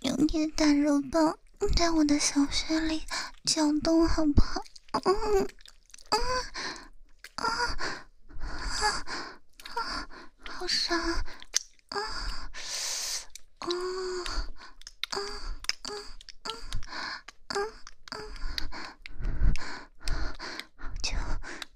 [0.00, 1.38] 用你的大肉棒
[1.76, 3.06] 在我的小穴里
[3.44, 4.60] 搅动好不好？
[5.04, 5.48] 嗯嗯
[6.10, 6.18] 啊
[7.36, 7.44] 啊
[9.76, 10.08] 啊！
[10.48, 10.98] 好爽！
[11.90, 11.98] 啊
[13.58, 13.66] 啊
[15.10, 15.18] 啊啊
[17.48, 17.54] 啊
[19.98, 20.06] 啊！
[20.76, 21.12] 好久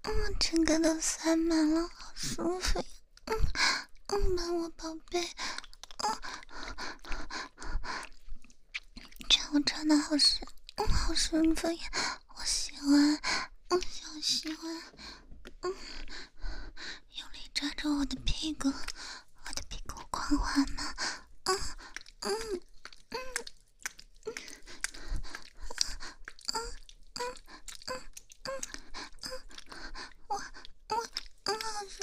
[0.04, 2.84] 嗯，整个都塞满了，好舒服呀！
[3.26, 3.36] 嗯
[4.12, 5.20] 嗯，吻我宝贝，
[5.98, 6.20] 嗯，
[9.28, 10.44] 这我真的好舒，
[10.76, 12.20] 嗯，好舒服呀！
[12.36, 13.20] 我喜欢，
[13.68, 14.82] 嗯好喜欢，
[15.62, 15.74] 嗯。
[17.16, 20.94] 用力抓住我的屁股，我的屁股光滑吗？
[21.44, 21.56] 嗯
[22.20, 22.60] 嗯
[23.10, 23.16] 嗯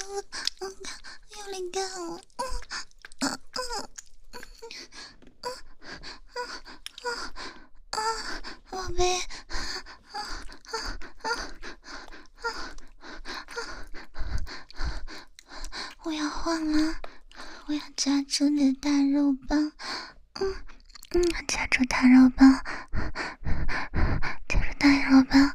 [0.08, 0.24] 我，
[0.60, 0.72] 嗯，
[1.36, 2.42] 有灵感我，嗯，
[3.20, 3.38] 嗯，
[4.32, 4.40] 嗯，
[5.42, 5.46] 嗯，
[7.04, 7.06] 嗯，
[7.90, 8.00] 啊，
[8.70, 10.16] 宝贝，啊，
[10.62, 10.74] 啊，
[11.22, 11.26] 啊，
[12.42, 12.46] 啊，
[14.74, 14.80] 啊，
[16.04, 16.94] 我要换了，
[17.66, 19.72] 我要夹住你的大肉棒，
[20.40, 20.56] 嗯，
[21.10, 22.64] 嗯，夹住大肉棒，
[24.48, 25.54] 夹住大肉棒，啊。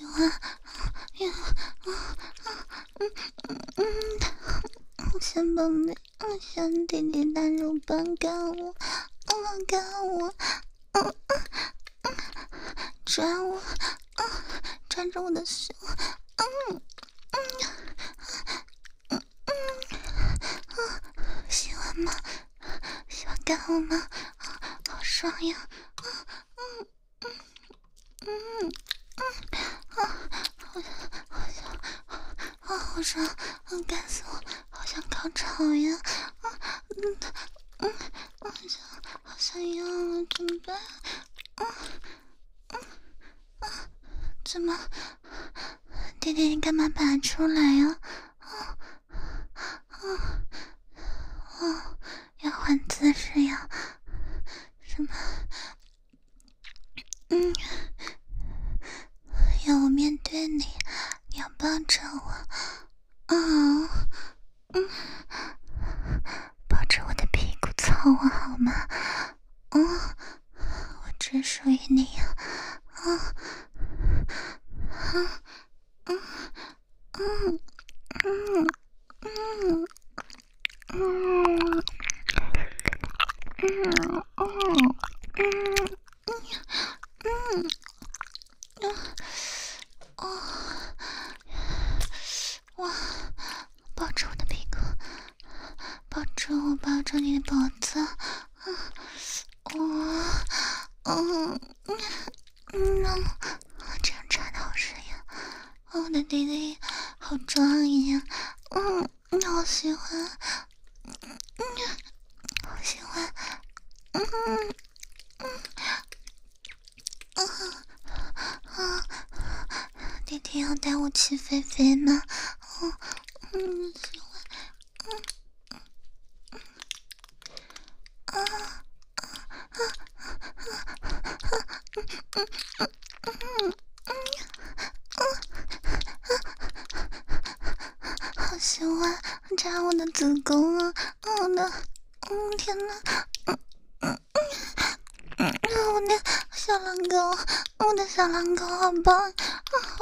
[0.00, 0.49] 喜欢。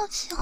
[0.09, 0.38] 喜欢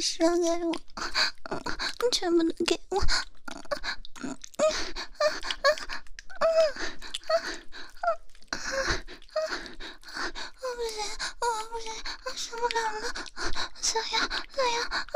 [0.00, 0.74] 伤害我，
[2.10, 2.96] 全部都给我。
[2.96, 3.02] 我
[10.76, 11.04] 不行，
[11.40, 11.92] 我不行，
[12.34, 13.04] 受不了了，
[13.80, 14.82] 小杨，小杨。
[14.88, 15.06] 啊